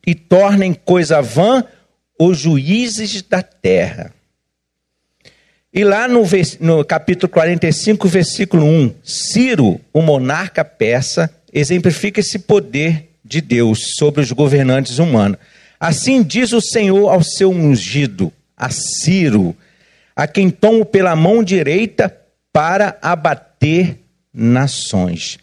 e 0.06 0.14
torna 0.14 0.66
em 0.66 0.74
coisa 0.74 1.22
vã 1.22 1.64
os 2.20 2.40
juízes 2.40 3.22
da 3.22 3.40
terra. 3.42 4.12
E 5.72 5.82
lá 5.82 6.06
no, 6.06 6.22
no 6.60 6.84
capítulo 6.84 7.32
45, 7.32 8.06
versículo 8.06 8.66
1, 8.66 8.94
Ciro, 9.02 9.80
o 9.94 10.02
monarca 10.02 10.62
persa, 10.62 11.30
exemplifica 11.50 12.20
esse 12.20 12.38
poder 12.40 13.08
de 13.24 13.40
Deus 13.40 13.94
sobre 13.96 14.20
os 14.20 14.30
governantes 14.30 14.98
humanos. 14.98 15.38
Assim 15.80 16.22
diz 16.22 16.52
o 16.52 16.60
Senhor 16.60 17.08
ao 17.08 17.22
seu 17.22 17.50
ungido, 17.50 18.30
a 18.54 18.68
Ciro, 18.68 19.56
a 20.18 20.26
quem 20.26 20.50
tomo 20.50 20.84
pela 20.84 21.14
mão 21.14 21.44
direita 21.44 22.12
para 22.52 22.98
abater 23.00 24.00
nações. 24.34 25.38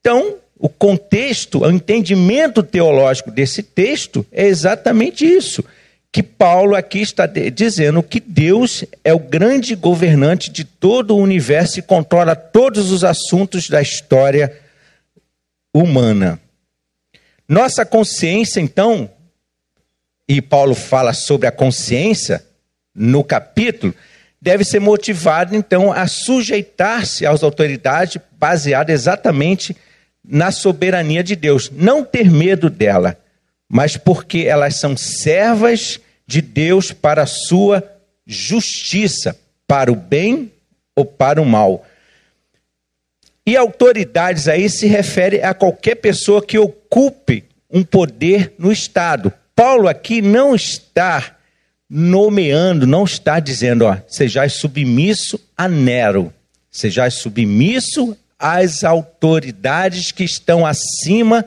Então, 0.00 0.36
o 0.58 0.66
contexto, 0.66 1.58
o 1.58 1.70
entendimento 1.70 2.62
teológico 2.62 3.30
desse 3.30 3.62
texto 3.62 4.24
é 4.32 4.46
exatamente 4.46 5.26
isso. 5.26 5.62
Que 6.10 6.22
Paulo 6.22 6.74
aqui 6.74 7.02
está 7.02 7.26
dizendo 7.26 8.02
que 8.02 8.18
Deus 8.18 8.82
é 9.04 9.12
o 9.12 9.18
grande 9.18 9.74
governante 9.74 10.50
de 10.50 10.64
todo 10.64 11.14
o 11.14 11.20
universo 11.20 11.78
e 11.78 11.82
controla 11.82 12.34
todos 12.34 12.90
os 12.90 13.04
assuntos 13.04 13.68
da 13.68 13.82
história 13.82 14.58
humana. 15.70 16.40
Nossa 17.46 17.84
consciência, 17.84 18.58
então, 18.58 19.10
e 20.26 20.40
Paulo 20.40 20.74
fala 20.74 21.12
sobre 21.12 21.46
a 21.46 21.52
consciência 21.52 22.47
no 22.98 23.22
capítulo, 23.22 23.94
deve 24.40 24.64
ser 24.64 24.80
motivada, 24.80 25.56
então, 25.56 25.92
a 25.92 26.06
sujeitar-se 26.06 27.24
às 27.24 27.42
autoridades 27.42 28.20
baseada 28.38 28.92
exatamente 28.92 29.76
na 30.24 30.50
soberania 30.50 31.22
de 31.22 31.34
Deus. 31.34 31.70
Não 31.70 32.04
ter 32.04 32.30
medo 32.30 32.68
dela, 32.68 33.16
mas 33.68 33.96
porque 33.96 34.40
elas 34.40 34.76
são 34.76 34.96
servas 34.96 36.00
de 36.26 36.42
Deus 36.42 36.92
para 36.92 37.22
a 37.22 37.26
sua 37.26 37.82
justiça, 38.26 39.36
para 39.66 39.90
o 39.90 39.96
bem 39.96 40.52
ou 40.94 41.04
para 41.04 41.40
o 41.40 41.46
mal. 41.46 41.86
E 43.46 43.56
autoridades 43.56 44.46
aí 44.46 44.68
se 44.68 44.86
refere 44.86 45.42
a 45.42 45.54
qualquer 45.54 45.94
pessoa 45.94 46.44
que 46.44 46.58
ocupe 46.58 47.44
um 47.70 47.82
poder 47.82 48.52
no 48.58 48.70
Estado. 48.70 49.32
Paulo 49.56 49.88
aqui 49.88 50.20
não 50.20 50.54
está 50.54 51.37
nomeando, 51.88 52.86
não 52.86 53.04
está 53.04 53.40
dizendo, 53.40 53.86
ó, 53.86 53.96
sejais 54.06 54.54
submisso 54.54 55.40
a 55.56 55.66
Nero, 55.68 56.32
sejais 56.70 57.14
submisso 57.14 58.16
às 58.38 58.84
autoridades 58.84 60.12
que 60.12 60.24
estão 60.24 60.66
acima 60.66 61.44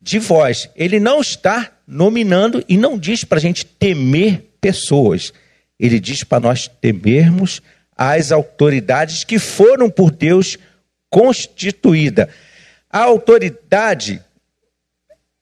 de 0.00 0.18
vós. 0.18 0.68
Ele 0.74 0.98
não 0.98 1.20
está 1.20 1.70
nominando 1.86 2.64
e 2.68 2.76
não 2.76 2.98
diz 2.98 3.24
para 3.24 3.38
a 3.38 3.40
gente 3.40 3.64
temer 3.64 4.44
pessoas. 4.60 5.32
Ele 5.78 6.00
diz 6.00 6.24
para 6.24 6.40
nós 6.40 6.68
temermos 6.80 7.62
as 7.96 8.32
autoridades 8.32 9.24
que 9.24 9.38
foram 9.38 9.88
por 9.88 10.10
Deus 10.10 10.58
constituída. 11.08 12.28
A 12.90 13.00
autoridade 13.00 14.22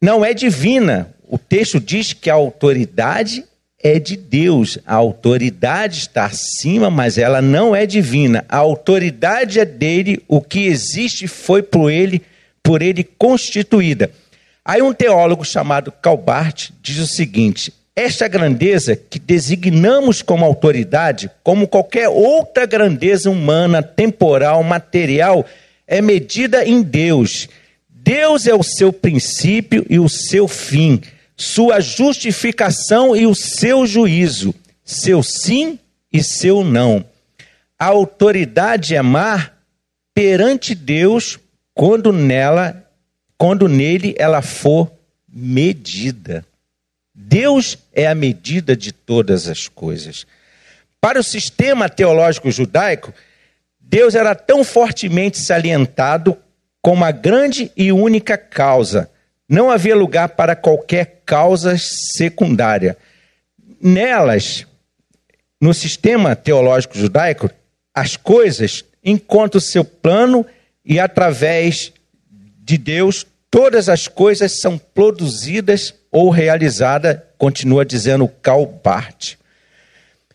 não 0.01 0.25
é 0.25 0.35
divina. 0.35 1.15
O 1.27 1.39
texto 1.39 1.81
diz 1.81 2.13
que 2.13 2.31
a 2.31 2.35
autoridade 2.35 3.45
é 3.85 3.99
de 3.99 4.17
Deus. 4.17 4.79
A 4.87 4.95
autoridade 4.95 5.99
está 5.99 6.25
acima, 6.25 6.89
mas 6.89 7.19
ela 7.19 7.43
não 7.43 7.77
é 7.77 7.85
divina. 7.85 8.43
A 8.49 8.57
autoridade 8.57 9.61
é 9.61 9.65
dele, 9.67 10.23
o 10.27 10.41
que 10.41 10.67
existe 10.67 11.29
foi 11.29 11.63
por 11.63 11.93
ele, 11.93 12.23
por 12.63 12.81
ele 12.81 13.05
constituída. 13.05 14.11
Aí 14.65 14.81
um 14.81 14.95
teólogo 14.95 15.45
chamado 15.45 15.93
Calbart 15.93 16.71
diz 16.81 16.99
o 16.99 17.07
seguinte: 17.07 17.71
esta 17.95 18.27
grandeza 18.27 18.97
que 18.97 19.19
designamos 19.19 20.23
como 20.23 20.47
autoridade, 20.47 21.31
como 21.43 21.69
qualquer 21.69 22.09
outra 22.09 22.65
grandeza 22.65 23.31
humana, 23.31 23.83
temporal, 23.83 24.63
material, 24.63 25.45
é 25.87 26.01
medida 26.01 26.65
em 26.65 26.81
Deus. 26.81 27.49
Deus 27.91 28.47
é 28.47 28.55
o 28.55 28.63
seu 28.63 28.93
princípio 28.93 29.85
e 29.91 29.99
o 29.99 30.09
seu 30.09 30.49
fim, 30.49 31.01
sua 31.37 31.81
justificação 31.81 33.17
e 33.17 33.27
o 33.27 33.35
seu 33.35 33.87
juízo, 33.87 34.55
seu 34.85 35.23
sim 35.23 35.79
e 36.13 36.23
seu 36.23 36.65
não. 36.65 37.05
A 37.79 37.87
autoridade 37.87 38.95
é 38.95 39.03
mar 39.03 39.59
perante 40.15 40.75
Deus 40.75 41.39
quando 41.75 42.13
nela, 42.13 42.89
quando 43.37 43.69
nele 43.69 44.15
ela 44.17 44.41
for 44.41 44.91
medida. 45.29 46.47
Deus 47.13 47.79
é 47.93 48.07
a 48.07 48.15
medida 48.15 48.77
de 48.77 48.93
todas 48.93 49.49
as 49.49 49.67
coisas. 49.67 50.27
Para 51.01 51.19
o 51.19 51.25
sistema 51.25 51.89
teológico 51.89 52.51
judaico, 52.51 53.13
Deus 53.81 54.15
era 54.15 54.35
tão 54.35 54.65
fortemente 54.65 55.39
salientado 55.39 56.37
como 56.81 57.05
a 57.05 57.11
grande 57.11 57.71
e 57.77 57.91
única 57.93 58.39
causa. 58.39 59.11
Não 59.49 59.71
havia 59.71 59.95
lugar 59.95 60.31
para 60.31 60.57
qualquer 60.57 61.23
causa 61.27 61.77
secundária. 61.79 62.97
Nelas, 63.81 64.67
no 65.61 65.75
sistema 65.75 66.35
teológico 66.35 66.97
judaico, 66.97 67.51
as 67.95 68.17
coisas 68.17 68.85
encontram 69.05 69.61
seu 69.61 69.85
plano 69.85 70.45
e 70.85 70.99
através 70.99 71.93
de 72.63 72.79
Deus 72.79 73.27
todas 73.51 73.89
as 73.89 74.09
coisas 74.09 74.61
são 74.61 74.77
produzidas 74.77 75.95
ou 76.11 76.31
realizadas, 76.31 77.21
continua 77.39 77.85
dizendo 77.85 78.27
Calbart. 78.27 79.35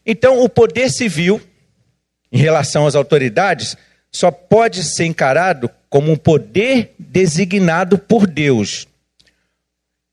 Então, 0.06 0.42
o 0.42 0.50
poder 0.50 0.90
civil 0.90 1.42
em 2.32 2.38
relação 2.38 2.88
às 2.88 2.96
autoridades 2.96 3.76
só 4.12 4.32
pode 4.32 4.84
ser 4.84 5.06
encarado 5.06 5.70
como 5.90 6.12
um 6.12 6.16
poder 6.16 6.94
designado 6.98 7.98
por 7.98 8.26
Deus. 8.28 8.88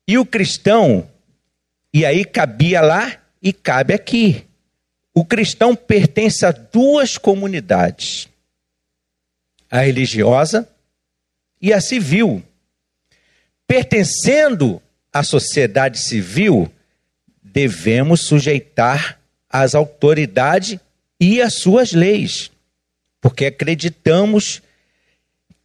E 0.09 0.19
o 0.19 0.25
cristão, 0.25 1.11
e 1.93 2.05
aí 2.07 2.25
cabia 2.25 2.81
lá 2.81 3.21
e 3.43 3.53
cabe 3.53 3.93
aqui. 3.93 4.45
O 5.13 5.25
cristão 5.25 5.75
pertence 5.75 6.45
a 6.45 6.53
duas 6.53 7.19
comunidades: 7.19 8.29
a 9.71 9.81
religiosa 9.81 10.69
e 11.61 11.73
a 11.73 11.81
civil. 11.81 12.43
Pertencendo 13.67 14.81
à 15.13 15.23
sociedade 15.25 15.99
civil, 15.99 16.71
devemos 17.43 18.21
sujeitar 18.21 19.19
às 19.49 19.75
autoridades 19.75 20.79
e 21.19 21.41
as 21.41 21.55
suas 21.55 21.93
leis, 21.93 22.51
porque 23.21 23.47
acreditamos 23.47 24.63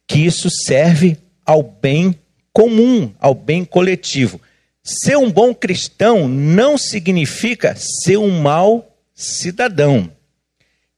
que 0.06 0.20
isso 0.20 0.48
serve 0.50 1.18
ao 1.44 1.62
bem 1.62 2.18
comum, 2.52 3.12
ao 3.18 3.34
bem 3.34 3.64
coletivo. 3.64 4.40
Ser 4.82 5.16
um 5.16 5.30
bom 5.30 5.54
cristão 5.54 6.28
não 6.28 6.76
significa 6.76 7.74
ser 7.76 8.16
um 8.16 8.40
mau 8.40 8.96
cidadão. 9.14 10.10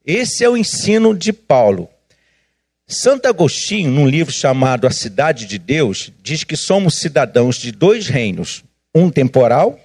Esse 0.04 0.44
é 0.44 0.48
o 0.48 0.56
ensino 0.56 1.14
de 1.14 1.32
Paulo. 1.32 1.88
Santo 2.86 3.26
Agostinho, 3.26 3.90
num 3.90 4.06
livro 4.06 4.32
chamado 4.32 4.86
A 4.86 4.90
Cidade 4.90 5.46
de 5.46 5.58
Deus, 5.58 6.12
diz 6.22 6.44
que 6.44 6.56
somos 6.56 6.98
cidadãos 6.98 7.56
de 7.56 7.72
dois 7.72 8.08
reinos, 8.08 8.62
um 8.94 9.10
temporal 9.10 9.78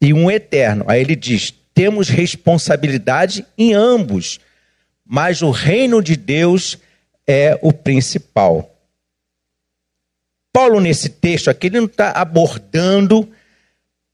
e 0.00 0.14
um 0.14 0.30
eterno. 0.30 0.84
Aí 0.88 1.00
ele 1.00 1.14
diz: 1.14 1.52
temos 1.74 2.08
responsabilidade 2.08 3.44
em 3.56 3.74
ambos, 3.74 4.40
mas 5.04 5.42
o 5.42 5.50
reino 5.50 6.02
de 6.02 6.16
Deus 6.16 6.78
é 7.26 7.58
o 7.60 7.72
principal. 7.72 8.71
Paulo, 10.62 10.78
nesse 10.78 11.08
texto 11.08 11.50
aqui, 11.50 11.66
ele 11.66 11.80
não 11.80 11.86
está 11.86 12.12
abordando 12.12 13.28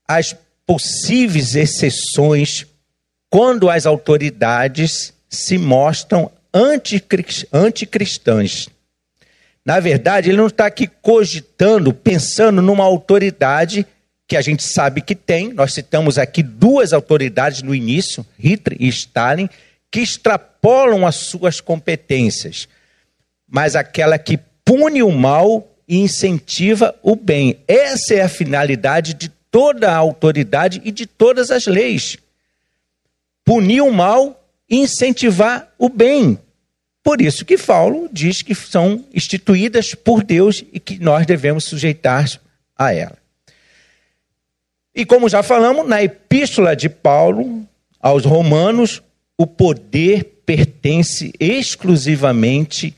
as 0.08 0.34
possíveis 0.64 1.54
exceções 1.54 2.66
quando 3.28 3.68
as 3.68 3.84
autoridades 3.84 5.12
se 5.28 5.58
mostram 5.58 6.30
anticristãs. 7.52 8.70
Na 9.62 9.78
verdade, 9.78 10.30
ele 10.30 10.38
não 10.38 10.46
está 10.46 10.64
aqui 10.64 10.86
cogitando, 10.86 11.92
pensando 11.92 12.62
numa 12.62 12.84
autoridade 12.84 13.86
que 14.26 14.34
a 14.34 14.40
gente 14.40 14.62
sabe 14.62 15.02
que 15.02 15.14
tem. 15.14 15.52
Nós 15.52 15.74
citamos 15.74 16.16
aqui 16.16 16.42
duas 16.42 16.94
autoridades 16.94 17.60
no 17.60 17.74
início, 17.74 18.24
Hitler 18.38 18.78
e 18.80 18.88
Stalin, 18.88 19.50
que 19.90 20.00
extrapolam 20.00 21.06
as 21.06 21.16
suas 21.16 21.60
competências, 21.60 22.66
mas 23.46 23.76
aquela 23.76 24.18
que 24.18 24.38
pune 24.64 25.02
o 25.02 25.10
mal 25.10 25.74
e 25.88 25.98
incentiva 25.98 26.94
o 27.02 27.16
bem. 27.16 27.58
Essa 27.66 28.14
é 28.14 28.22
a 28.22 28.28
finalidade 28.28 29.14
de 29.14 29.30
toda 29.50 29.90
a 29.90 29.96
autoridade 29.96 30.82
e 30.84 30.92
de 30.92 31.06
todas 31.06 31.50
as 31.50 31.66
leis. 31.66 32.18
Punir 33.44 33.80
o 33.80 33.90
mal 33.90 34.44
e 34.68 34.76
incentivar 34.76 35.72
o 35.78 35.88
bem. 35.88 36.38
Por 37.02 37.22
isso 37.22 37.44
que 37.44 37.56
Paulo 37.56 38.08
diz 38.12 38.42
que 38.42 38.54
são 38.54 39.02
instituídas 39.14 39.94
por 39.94 40.22
Deus 40.22 40.62
e 40.72 40.78
que 40.78 40.98
nós 40.98 41.24
devemos 41.24 41.64
sujeitar 41.64 42.28
a 42.76 42.92
ela. 42.92 43.16
E 44.94 45.06
como 45.06 45.28
já 45.28 45.42
falamos, 45.42 45.88
na 45.88 46.02
epístola 46.02 46.76
de 46.76 46.88
Paulo 46.88 47.66
aos 47.98 48.24
Romanos, 48.24 49.02
o 49.38 49.46
poder 49.46 50.42
pertence 50.44 51.32
exclusivamente 51.38 52.94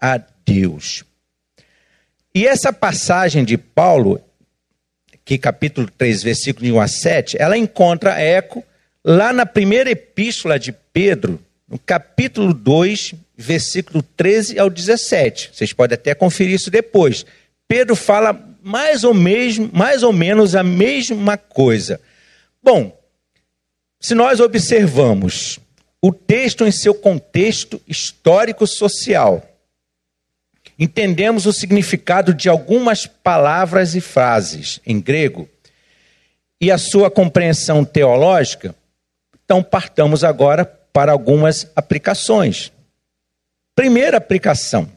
a 0.00 0.18
Deus. 0.44 1.04
E 2.34 2.46
essa 2.46 2.72
passagem 2.72 3.44
de 3.44 3.58
Paulo, 3.58 4.20
que 5.24 5.36
capítulo 5.36 5.90
3, 5.98 6.22
versículo 6.22 6.64
de 6.64 6.72
1 6.72 6.80
a 6.80 6.88
7, 6.88 7.36
ela 7.40 7.56
encontra 7.56 8.20
eco 8.20 8.64
lá 9.04 9.32
na 9.32 9.44
primeira 9.44 9.90
epístola 9.90 10.58
de 10.58 10.72
Pedro, 10.92 11.42
no 11.68 11.78
capítulo 11.78 12.54
2, 12.54 13.14
versículo 13.36 14.02
13 14.02 14.58
ao 14.58 14.70
17. 14.70 15.50
Vocês 15.52 15.72
podem 15.72 15.94
até 15.94 16.14
conferir 16.14 16.54
isso 16.54 16.70
depois. 16.70 17.26
Pedro 17.66 17.96
fala 17.96 18.38
mais 18.62 19.02
ou, 19.04 19.14
mesmo, 19.14 19.70
mais 19.72 20.02
ou 20.02 20.12
menos 20.12 20.54
a 20.54 20.62
mesma 20.62 21.36
coisa. 21.36 22.00
Bom, 22.62 22.96
se 24.00 24.14
nós 24.14 24.38
observamos 24.38 25.58
o 26.00 26.12
texto 26.12 26.64
em 26.64 26.70
seu 26.70 26.94
contexto 26.94 27.80
histórico-social, 27.86 29.49
entendemos 30.80 31.44
o 31.44 31.52
significado 31.52 32.32
de 32.32 32.48
algumas 32.48 33.06
palavras 33.06 33.94
e 33.94 34.00
frases 34.00 34.80
em 34.86 34.98
grego 34.98 35.46
e 36.58 36.70
a 36.70 36.78
sua 36.78 37.10
compreensão 37.10 37.84
teológica, 37.84 38.74
então 39.44 39.62
partamos 39.62 40.24
agora 40.24 40.64
para 40.64 41.12
algumas 41.12 41.70
aplicações. 41.76 42.72
Primeira 43.74 44.16
aplicação. 44.16 44.90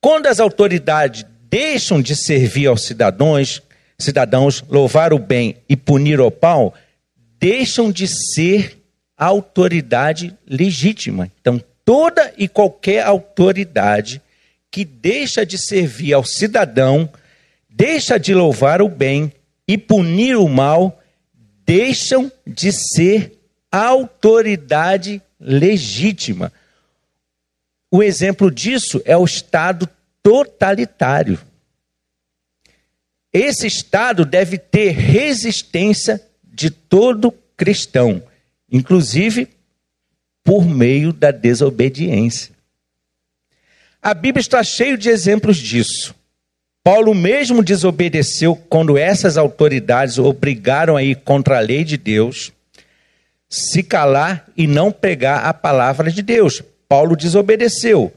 Quando 0.00 0.26
as 0.26 0.40
autoridades 0.40 1.24
deixam 1.48 2.02
de 2.02 2.16
servir 2.16 2.66
aos 2.66 2.82
cidadãos, 2.82 3.62
cidadãos, 3.98 4.62
louvar 4.68 5.12
o 5.12 5.18
bem 5.18 5.56
e 5.68 5.76
punir 5.76 6.20
o 6.20 6.32
mal, 6.42 6.74
deixam 7.38 7.90
de 7.92 8.06
ser 8.06 8.76
autoridade 9.16 10.36
legítima. 10.48 11.30
Então, 11.40 11.60
toda 11.88 12.34
e 12.36 12.46
qualquer 12.46 13.02
autoridade 13.02 14.20
que 14.70 14.84
deixa 14.84 15.46
de 15.46 15.56
servir 15.56 16.12
ao 16.12 16.22
cidadão, 16.22 17.10
deixa 17.66 18.18
de 18.18 18.34
louvar 18.34 18.82
o 18.82 18.90
bem 18.90 19.32
e 19.66 19.78
punir 19.78 20.36
o 20.36 20.46
mal, 20.46 21.02
deixam 21.64 22.30
de 22.46 22.72
ser 22.72 23.38
autoridade 23.72 25.22
legítima. 25.40 26.52
O 27.90 28.02
exemplo 28.02 28.50
disso 28.50 29.00
é 29.06 29.16
o 29.16 29.24
Estado 29.24 29.88
totalitário. 30.22 31.40
Esse 33.32 33.66
Estado 33.66 34.26
deve 34.26 34.58
ter 34.58 34.90
resistência 34.90 36.22
de 36.44 36.70
todo 36.70 37.32
cristão, 37.56 38.22
inclusive 38.70 39.56
por 40.48 40.64
meio 40.64 41.12
da 41.12 41.30
desobediência. 41.30 42.54
A 44.00 44.14
Bíblia 44.14 44.40
está 44.40 44.62
cheia 44.62 44.96
de 44.96 45.10
exemplos 45.10 45.58
disso. 45.58 46.14
Paulo 46.82 47.14
mesmo 47.14 47.62
desobedeceu 47.62 48.56
quando 48.56 48.96
essas 48.96 49.36
autoridades 49.36 50.16
obrigaram 50.16 50.96
a 50.96 51.02
ir 51.02 51.16
contra 51.16 51.58
a 51.58 51.60
lei 51.60 51.84
de 51.84 51.98
Deus, 51.98 52.50
se 53.46 53.82
calar 53.82 54.46
e 54.56 54.66
não 54.66 54.90
pregar 54.90 55.44
a 55.44 55.52
palavra 55.52 56.10
de 56.10 56.22
Deus. 56.22 56.62
Paulo 56.88 57.14
desobedeceu. 57.14 58.10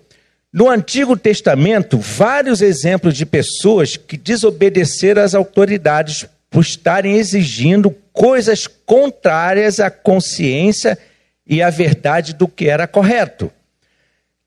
No 0.53 0.69
Antigo 0.69 1.17
Testamento, 1.17 1.97
vários 1.97 2.61
exemplos 2.61 3.17
de 3.17 3.25
pessoas 3.25 3.97
que 3.97 4.15
desobedeceram 4.15 5.21
às 5.21 5.35
autoridades 5.35 6.25
por 6.49 6.61
estarem 6.61 7.17
exigindo 7.17 7.93
coisas 8.13 8.67
contrárias 8.67 9.81
à 9.81 9.91
consciência 9.91 10.97
e 10.97 11.10
à 11.59 11.71
verdade 11.71 12.35
do 12.35 12.47
que 12.47 12.69
era 12.69 12.85
correto. 12.85 13.51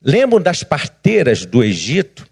Lembram 0.01 0.41
das 0.41 0.63
parteiras 0.63 1.45
do 1.45 1.61
Egito 1.61 2.25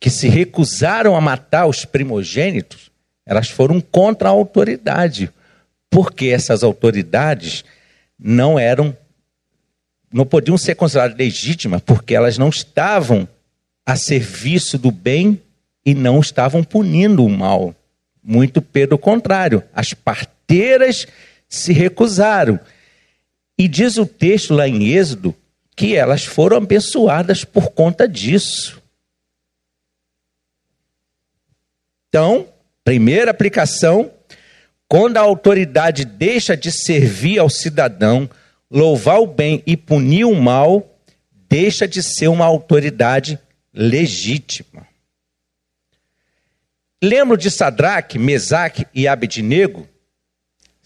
que 0.00 0.10
se 0.10 0.28
recusaram 0.28 1.14
a 1.14 1.20
matar 1.20 1.66
os 1.66 1.84
primogênitos? 1.84 2.90
Elas 3.24 3.48
foram 3.48 3.80
contra 3.80 4.28
a 4.28 4.32
autoridade, 4.32 5.30
porque 5.88 6.26
essas 6.26 6.64
autoridades 6.64 7.64
não 8.18 8.58
eram 8.58 8.96
não 10.12 10.24
podiam 10.24 10.56
ser 10.56 10.74
consideradas 10.74 11.18
legítimas 11.18 11.82
porque 11.84 12.14
elas 12.14 12.38
não 12.38 12.48
estavam 12.48 13.28
a 13.84 13.96
serviço 13.96 14.78
do 14.78 14.90
bem 14.90 15.40
e 15.84 15.94
não 15.94 16.20
estavam 16.20 16.64
punindo 16.64 17.24
o 17.24 17.30
mal. 17.30 17.74
Muito 18.22 18.60
pelo 18.60 18.98
contrário, 18.98 19.62
as 19.72 19.94
parteiras 19.94 21.06
se 21.48 21.72
recusaram. 21.72 22.58
E 23.58 23.66
diz 23.68 23.96
o 23.96 24.06
texto 24.06 24.54
lá 24.54 24.68
em 24.68 24.88
Êxodo 24.88 25.34
que 25.74 25.94
elas 25.94 26.24
foram 26.24 26.56
abençoadas 26.56 27.44
por 27.44 27.70
conta 27.70 28.08
disso. 28.08 28.82
Então, 32.08 32.48
primeira 32.82 33.30
aplicação, 33.30 34.10
quando 34.88 35.18
a 35.18 35.20
autoridade 35.20 36.04
deixa 36.04 36.56
de 36.56 36.72
servir 36.72 37.38
ao 37.38 37.50
cidadão, 37.50 38.28
louvar 38.70 39.20
o 39.20 39.26
bem 39.26 39.62
e 39.66 39.76
punir 39.76 40.24
o 40.24 40.34
mal, 40.34 40.98
deixa 41.48 41.86
de 41.86 42.02
ser 42.02 42.28
uma 42.28 42.46
autoridade 42.46 43.38
legítima. 43.72 44.86
Lembro 47.02 47.36
de 47.36 47.50
Sadraque, 47.50 48.18
Mesaque 48.18 48.86
e 48.94 49.06
Abednego 49.06 49.86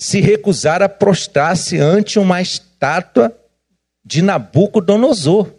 se 0.00 0.18
recusaram 0.18 0.86
a 0.86 0.88
prostrar-se 0.88 1.76
ante 1.78 2.18
uma 2.18 2.40
estátua 2.40 3.38
de 4.02 4.22
Nabucodonosor. 4.22 5.52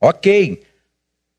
Ok, 0.00 0.62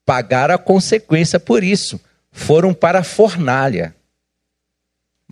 pagaram 0.06 0.54
a 0.54 0.60
consequência 0.60 1.40
por 1.40 1.64
isso, 1.64 2.00
foram 2.32 2.76
para 2.76 3.00
a 3.00 3.04
fornalha. 3.04 3.96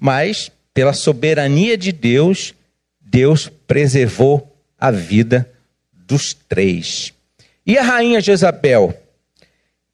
Mas, 0.01 0.51
pela 0.74 0.93
soberania 0.93 1.78
de 1.78 1.91
Deus, 1.91 2.55
Deus 2.99 3.47
preservou 3.68 4.60
a 4.80 4.89
vida 4.89 5.47
dos 5.93 6.34
três. 6.34 7.14
E 7.68 7.78
a 7.78 7.84
rainha 7.84 8.20
Jezabel 8.20 8.99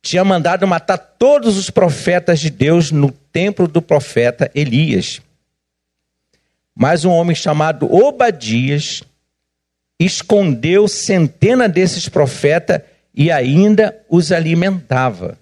tinha 0.01 0.23
mandado 0.23 0.65
matar 0.65 0.97
todos 0.97 1.57
os 1.57 1.69
profetas 1.69 2.39
de 2.39 2.49
Deus 2.49 2.89
no 2.89 3.11
templo 3.11 3.67
do 3.67 3.81
profeta 3.81 4.49
Elias. 4.55 5.21
Mas 6.75 7.05
um 7.05 7.11
homem 7.11 7.35
chamado 7.35 7.91
Obadias 7.93 9.03
escondeu 9.99 10.87
centenas 10.87 11.71
desses 11.71 12.09
profetas 12.09 12.81
e 13.13 13.31
ainda 13.31 13.97
os 14.09 14.31
alimentava. 14.31 15.37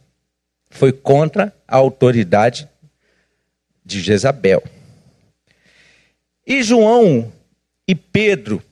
Foi 0.70 0.92
contra 0.92 1.54
a 1.68 1.78
autoridade 1.78 2.68
de 3.84 4.02
Jezabel. 4.02 4.64
E 6.46 6.62
João 6.64 7.32
e 7.88 7.96
Pedro, 7.96 8.64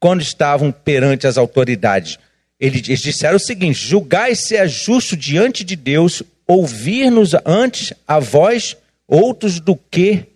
quando 0.00 0.20
estavam 0.20 0.72
perante 0.72 1.26
as 1.26 1.38
autoridades, 1.38 2.18
eles 2.58 2.82
disseram 3.00 3.36
o 3.36 3.40
seguinte: 3.40 3.78
julgai 3.78 4.34
se 4.34 4.56
é 4.56 4.66
justo 4.66 5.16
diante 5.16 5.62
de 5.62 5.76
Deus 5.76 6.22
ouvir-nos 6.46 7.32
antes 7.44 7.92
a 8.06 8.18
vós 8.18 8.76
outros 9.06 9.60
do 9.60 9.76
que 9.76 10.26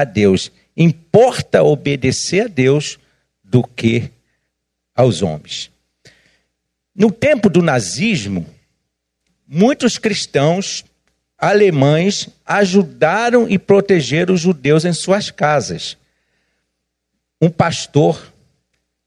a 0.00 0.04
Deus. 0.04 0.50
Importa 0.76 1.62
obedecer 1.62 2.44
a 2.44 2.48
Deus 2.48 2.98
do 3.42 3.62
que 3.62 4.10
aos 4.94 5.22
homens. 5.22 5.70
No 6.94 7.10
tempo 7.10 7.48
do 7.48 7.62
nazismo, 7.62 8.46
muitos 9.46 9.98
cristãos 9.98 10.84
alemães 11.36 12.28
ajudaram 12.44 13.48
e 13.48 13.58
protegeram 13.58 14.34
os 14.34 14.40
judeus 14.40 14.84
em 14.84 14.92
suas 14.92 15.30
casas 15.30 15.96
um 17.40 17.48
pastor 17.48 18.32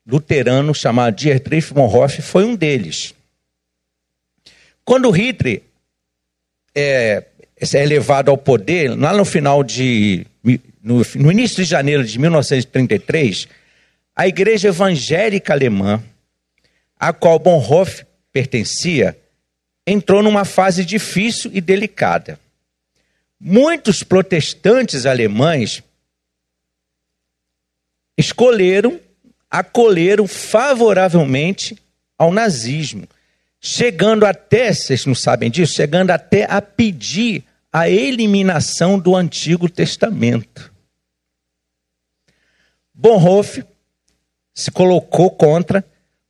luterano 0.07 0.73
chamado 0.73 1.15
Dietrich 1.15 1.73
Bonhoeffer 1.73 2.23
foi 2.23 2.45
um 2.45 2.55
deles. 2.55 3.13
Quando 4.85 5.11
Hitler 5.11 5.61
é, 6.73 7.25
é 7.73 7.85
levado 7.85 8.29
ao 8.29 8.37
poder, 8.37 8.97
lá 8.97 9.13
no 9.13 9.25
final 9.25 9.63
de. 9.63 10.25
No, 10.83 11.01
no 11.15 11.31
início 11.31 11.57
de 11.57 11.63
janeiro 11.63 12.03
de 12.03 12.17
1933, 12.17 13.47
a 14.15 14.27
igreja 14.27 14.69
evangélica 14.69 15.53
alemã, 15.53 16.03
a 16.99 17.13
qual 17.13 17.37
Bonhoeffer 17.37 18.05
pertencia, 18.31 19.17
entrou 19.85 20.23
numa 20.23 20.45
fase 20.45 20.85
difícil 20.85 21.51
e 21.53 21.61
delicada. 21.61 22.39
Muitos 23.39 24.03
protestantes 24.03 25.05
alemães 25.05 25.83
escolheram, 28.17 28.99
acolheram 29.49 30.27
favoravelmente 30.27 31.77
ao 32.17 32.31
nazismo, 32.31 33.07
chegando 33.59 34.25
até, 34.25 34.73
vocês 34.73 35.05
não 35.05 35.15
sabem 35.15 35.49
disso, 35.49 35.73
chegando 35.73 36.11
até 36.11 36.45
a 36.49 36.61
pedir 36.61 37.43
a 37.73 37.89
eliminação 37.89 38.99
do 38.99 39.15
Antigo 39.15 39.67
Testamento. 39.69 40.70
Bonhoeffer 43.01 43.65
se 44.53 44.69
colocou 44.69 45.31
contra, 45.31 45.83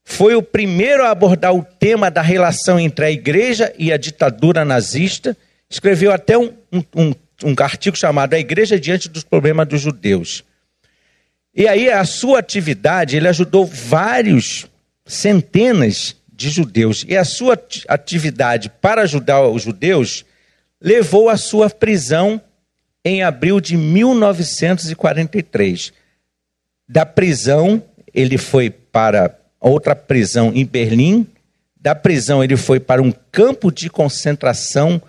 foi 0.05 0.36
o 0.36 0.41
primeiro 0.41 1.03
a 1.03 1.11
abordar 1.11 1.53
o 1.53 1.63
tema 1.63 2.09
da 2.09 2.22
relação 2.22 2.80
entre 2.80 3.05
a 3.05 3.11
igreja 3.11 3.74
e 3.78 3.91
a 3.91 3.97
ditadura 3.97 4.63
nazista, 4.63 5.36
escreveu 5.69 6.13
até 6.13 6.38
um, 6.38 6.53
um, 6.95 7.13
um 7.43 7.53
artigo 7.59 7.97
chamado 7.97 8.36
A 8.36 8.39
Igreja 8.39 8.80
Diante 8.80 9.09
dos 9.09 9.26
Problemas 9.26 9.67
dos 9.67 9.82
Judeus. 9.82 10.45
E 11.53 11.67
aí, 11.67 11.89
a 11.89 12.05
sua 12.05 12.39
atividade, 12.39 13.17
ele 13.17 13.28
ajudou 13.28 13.65
vários, 13.65 14.65
centenas 15.05 16.15
de 16.32 16.49
judeus. 16.49 17.03
E 17.05 17.17
a 17.17 17.26
sua 17.26 17.61
atividade 17.89 18.72
para 18.82 19.01
ajudar 19.01 19.45
os 19.45 19.63
judeus 19.63 20.24
levou 20.82 21.28
à 21.28 21.36
sua 21.36 21.69
prisão 21.69 22.41
em 23.03 23.24
abril 23.24 23.59
de 23.59 23.76
1943. 23.76 25.99
Da 26.91 27.05
prisão, 27.05 27.81
ele 28.13 28.37
foi 28.37 28.69
para 28.69 29.33
outra 29.59 29.95
prisão 29.95 30.51
em 30.53 30.65
Berlim. 30.65 31.25
Da 31.79 31.95
prisão, 31.95 32.43
ele 32.43 32.57
foi 32.57 32.79
para 32.79 33.01
um 33.01 33.13
campo 33.31 33.71
de 33.71 33.89
concentração, 33.89 35.01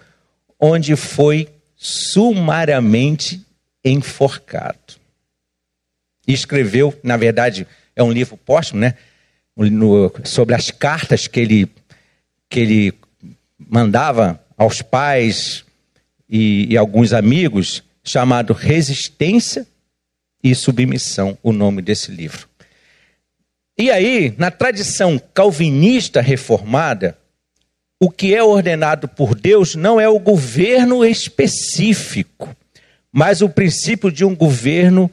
onde 0.61 0.95
foi 0.95 1.49
sumariamente 1.77 3.45
enforcado 3.85 5.03
escreveu, 6.27 6.99
na 7.03 7.17
verdade, 7.17 7.67
é 7.95 8.03
um 8.03 8.13
livro 8.13 8.37
póstumo, 8.37 8.81
né? 8.81 8.95
No, 9.57 10.11
sobre 10.25 10.55
as 10.55 10.71
cartas 10.71 11.27
que 11.27 11.41
ele, 11.41 11.69
que 12.49 12.61
ele 12.61 12.95
mandava 13.59 14.43
aos 14.57 14.81
pais 14.81 15.65
e, 16.29 16.73
e 16.73 16.77
alguns 16.77 17.13
amigos, 17.13 17.83
chamado 18.03 18.55
Resistência 18.55 19.67
e 20.43 20.55
Submissão, 20.55 21.39
o 21.43 21.53
nome 21.53 21.81
desse 21.81 22.11
livro. 22.11 22.49
E 23.79 23.91
aí, 23.91 24.35
na 24.37 24.51
tradição 24.51 25.21
calvinista 25.33 26.21
reformada, 26.21 27.17
o 28.01 28.11
que 28.11 28.35
é 28.35 28.43
ordenado 28.43 29.07
por 29.07 29.35
Deus 29.35 29.75
não 29.75 30.01
é 30.01 30.09
o 30.09 30.19
governo 30.19 31.05
específico, 31.05 32.55
mas 33.13 33.43
o 33.43 33.49
princípio 33.49 34.11
de 34.11 34.25
um 34.25 34.35
governo 34.35 35.11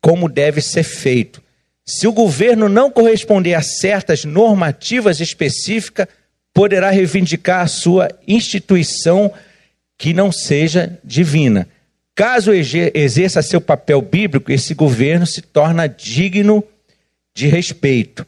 como 0.00 0.28
deve 0.28 0.60
ser 0.60 0.82
feito. 0.82 1.42
Se 1.84 2.06
o 2.06 2.12
governo 2.12 2.68
não 2.68 2.90
corresponder 2.90 3.54
a 3.54 3.62
certas 3.62 4.24
normativas 4.24 5.20
específicas, 5.20 6.06
poderá 6.54 6.90
reivindicar 6.90 7.60
a 7.60 7.66
sua 7.66 8.08
instituição 8.26 9.32
que 9.98 10.12
não 10.12 10.32
seja 10.32 10.98
divina. 11.04 11.68
Caso 12.14 12.52
exerça 12.52 13.40
seu 13.40 13.60
papel 13.60 14.02
bíblico, 14.02 14.52
esse 14.52 14.74
governo 14.74 15.26
se 15.26 15.40
torna 15.40 15.86
digno 15.86 16.62
de 17.34 17.48
respeito. 17.48 18.26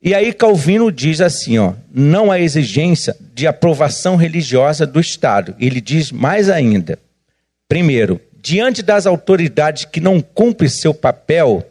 E 0.00 0.14
aí 0.14 0.32
Calvino 0.32 0.92
diz 0.92 1.20
assim, 1.20 1.58
ó, 1.58 1.72
não 1.92 2.30
há 2.30 2.38
exigência 2.38 3.16
de 3.34 3.46
aprovação 3.46 4.16
religiosa 4.16 4.86
do 4.86 5.00
Estado. 5.00 5.56
Ele 5.58 5.80
diz 5.80 6.12
mais 6.12 6.50
ainda. 6.50 6.98
Primeiro, 7.66 8.20
diante 8.34 8.82
das 8.82 9.06
autoridades 9.06 9.86
que 9.86 10.00
não 10.00 10.20
cumprem 10.20 10.68
seu 10.68 10.92
papel, 10.92 11.66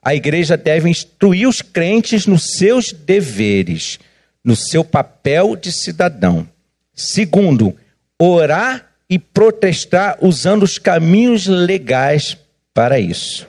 a 0.00 0.14
igreja 0.14 0.56
deve 0.56 0.88
instruir 0.88 1.48
os 1.48 1.60
crentes 1.60 2.24
nos 2.26 2.54
seus 2.56 2.92
deveres, 2.92 3.98
no 4.44 4.54
seu 4.54 4.84
papel 4.84 5.56
de 5.56 5.72
cidadão. 5.72 6.48
Segundo, 6.94 7.76
orar 8.18 8.91
e 9.12 9.18
protestar 9.18 10.16
usando 10.22 10.62
os 10.62 10.78
caminhos 10.78 11.46
legais 11.46 12.34
para 12.72 12.98
isso. 12.98 13.46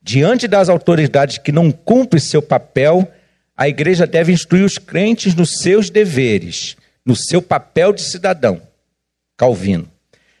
Diante 0.00 0.46
das 0.46 0.68
autoridades 0.68 1.38
que 1.38 1.50
não 1.50 1.72
cumprem 1.72 2.20
seu 2.20 2.40
papel, 2.40 3.12
a 3.56 3.68
igreja 3.68 4.06
deve 4.06 4.30
instruir 4.30 4.64
os 4.64 4.78
crentes 4.78 5.34
nos 5.34 5.58
seus 5.58 5.90
deveres, 5.90 6.76
no 7.04 7.16
seu 7.16 7.42
papel 7.42 7.92
de 7.92 8.02
cidadão. 8.02 8.62
Calvino. 9.36 9.90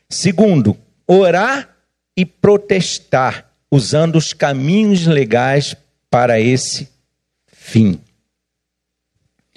Segundo, 0.08 0.78
orar 1.04 1.76
e 2.16 2.24
protestar, 2.24 3.50
usando 3.72 4.14
os 4.14 4.32
caminhos 4.32 5.04
legais 5.04 5.74
para 6.08 6.38
esse 6.38 6.88
fim. 7.48 8.00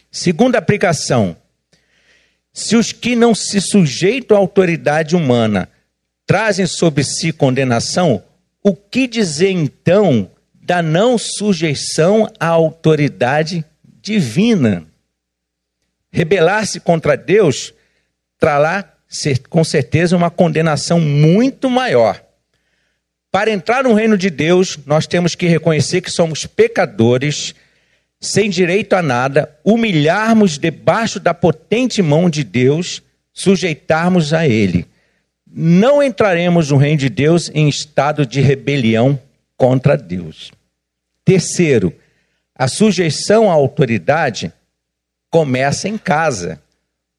Segunda 0.09 0.57
aplicação: 0.57 1.37
se 2.57 2.75
os 2.75 2.91
que 2.91 3.15
não 3.15 3.35
se 3.35 3.61
sujeitam 3.61 4.35
à 4.35 4.39
autoridade 4.39 5.15
humana 5.15 5.69
trazem 6.25 6.65
sobre 6.65 7.03
si 7.03 7.31
condenação, 7.31 8.23
o 8.63 8.75
que 8.75 9.05
dizer 9.05 9.51
então 9.51 10.31
da 10.55 10.81
não 10.81 11.19
sujeição 11.19 12.27
à 12.39 12.47
autoridade 12.47 13.63
divina? 14.01 14.87
Rebelar-se 16.11 16.79
contra 16.79 17.15
Deus 17.15 17.75
trará 18.39 18.91
com 19.49 19.63
certeza 19.63 20.17
uma 20.17 20.31
condenação 20.31 20.99
muito 20.99 21.69
maior. 21.69 22.19
Para 23.31 23.51
entrar 23.51 23.83
no 23.83 23.93
reino 23.93 24.17
de 24.17 24.31
Deus, 24.31 24.79
nós 24.83 25.05
temos 25.05 25.35
que 25.35 25.45
reconhecer 25.45 26.01
que 26.01 26.09
somos 26.09 26.47
pecadores, 26.47 27.53
sem 28.19 28.49
direito 28.49 28.93
a 28.93 29.01
nada, 29.01 29.55
humilharmos 29.63 30.57
debaixo 30.57 31.19
da 31.19 31.33
potente 31.33 32.01
mão 32.01 32.29
de 32.29 32.43
Deus, 32.43 33.01
sujeitarmos 33.33 34.33
a 34.33 34.47
Ele 34.47 34.87
não 35.59 36.03
entraremos 36.03 36.69
no 36.69 36.77
reino 36.77 36.99
de 36.99 37.09
Deus 37.09 37.49
em 37.53 37.67
estado 37.67 38.25
de 38.25 38.41
rebelião 38.41 39.19
contra 39.55 39.97
Deus. 39.97 40.51
Terceiro, 41.25 41.91
a 42.53 42.67
sujeição 42.67 43.49
à 43.49 43.53
autoridade 43.53 44.53
começa 45.31 45.87
em 45.87 45.97
casa. 45.97 46.61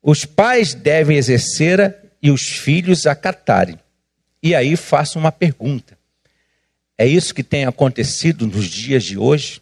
Os 0.01 0.24
pais 0.24 0.72
devem 0.72 1.16
exercê-la 1.16 1.92
e 2.22 2.30
os 2.30 2.42
filhos 2.42 3.09
acatarem. 3.09 3.78
E 4.40 4.55
aí 4.55 4.76
faço 4.76 5.18
uma 5.18 5.32
pergunta: 5.32 5.99
é 6.96 7.07
isso 7.07 7.34
que 7.34 7.42
tem 7.42 7.64
acontecido 7.64 8.46
nos 8.46 8.66
dias 8.66 9.05
de 9.05 9.18
hoje? 9.18 9.61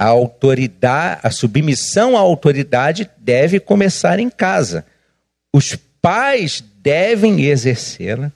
A 0.00 0.06
autoridade, 0.06 1.20
a 1.22 1.30
submissão 1.30 2.16
à 2.16 2.20
autoridade 2.20 3.10
deve 3.18 3.60
começar 3.60 4.18
em 4.18 4.30
casa. 4.30 4.86
Os 5.52 5.76
pais 6.00 6.64
devem 6.76 7.44
exercê-la 7.44 8.32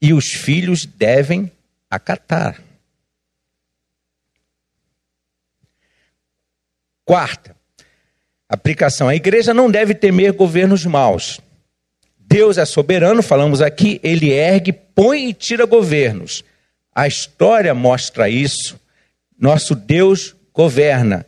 e 0.00 0.12
os 0.12 0.26
filhos 0.26 0.86
devem 0.86 1.50
acatar. 1.90 2.62
Quarta, 7.04 7.56
aplicação: 8.48 9.08
a 9.08 9.16
igreja 9.16 9.52
não 9.52 9.68
deve 9.68 9.92
temer 9.92 10.34
governos 10.34 10.86
maus. 10.86 11.40
Deus 12.16 12.58
é 12.58 12.64
soberano, 12.64 13.24
falamos 13.24 13.60
aqui, 13.60 13.98
ele 14.04 14.30
ergue, 14.30 14.72
põe 14.72 15.30
e 15.30 15.34
tira 15.34 15.66
governos. 15.66 16.44
A 16.94 17.08
história 17.08 17.74
mostra 17.74 18.30
isso. 18.30 18.78
Nosso 19.36 19.74
Deus 19.74 20.35
governa. 20.56 21.26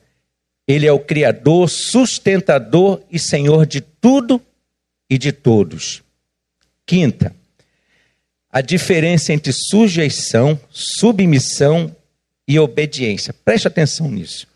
Ele 0.67 0.87
é 0.87 0.93
o 0.93 0.99
Criador, 0.99 1.69
sustentador 1.69 3.03
e 3.11 3.19
Senhor 3.19 3.67
de 3.67 3.83
tudo 3.83 4.41
e 5.09 5.19
de 5.19 5.33
todos. 5.33 6.03
Quinta, 6.87 7.35
a 8.51 8.63
diferença 8.63 9.33
entre 9.33 9.53
sujeição, 9.53 10.59
submissão 10.71 11.95
e 12.47 12.59
obediência. 12.59 13.35
Preste 13.45 13.69
atenção 13.69 14.11
nisso. 14.11 14.47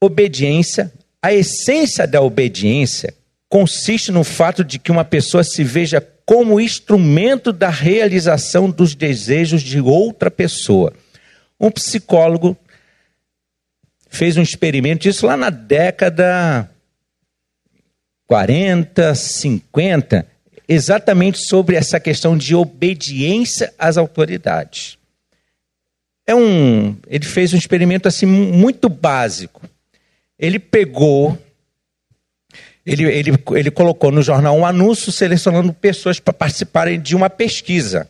Obediência, 0.00 0.92
a 1.22 1.32
essência 1.32 2.06
da 2.06 2.20
obediência 2.20 3.14
consiste 3.48 4.12
no 4.12 4.22
fato 4.22 4.62
de 4.62 4.78
que 4.78 4.92
uma 4.92 5.04
pessoa 5.04 5.42
se 5.42 5.64
veja 5.64 6.06
como 6.26 6.60
instrumento 6.60 7.52
da 7.52 7.70
realização 7.70 8.70
dos 8.70 8.94
desejos 8.94 9.62
de 9.62 9.80
outra 9.80 10.30
pessoa. 10.30 10.92
Um 11.58 11.70
psicólogo 11.70 12.56
fez 14.16 14.36
um 14.36 14.42
experimento 14.42 15.02
disso 15.02 15.26
lá 15.26 15.36
na 15.36 15.50
década 15.50 16.70
40, 18.26 19.14
50, 19.14 20.26
exatamente 20.68 21.38
sobre 21.38 21.76
essa 21.76 22.00
questão 22.00 22.36
de 22.36 22.54
obediência 22.54 23.72
às 23.78 23.96
autoridades. 23.96 24.98
É 26.26 26.34
um, 26.34 26.96
ele 27.06 27.24
fez 27.24 27.52
um 27.52 27.56
experimento 27.58 28.08
assim 28.08 28.24
muito 28.24 28.88
básico. 28.88 29.62
Ele 30.38 30.58
pegou, 30.58 31.38
ele, 32.84 33.04
ele, 33.04 33.32
ele 33.52 33.70
colocou 33.70 34.10
no 34.10 34.22
jornal 34.22 34.56
um 34.56 34.64
anúncio 34.64 35.12
selecionando 35.12 35.72
pessoas 35.72 36.18
para 36.18 36.32
participarem 36.32 36.98
de 36.98 37.14
uma 37.14 37.28
pesquisa. 37.28 38.08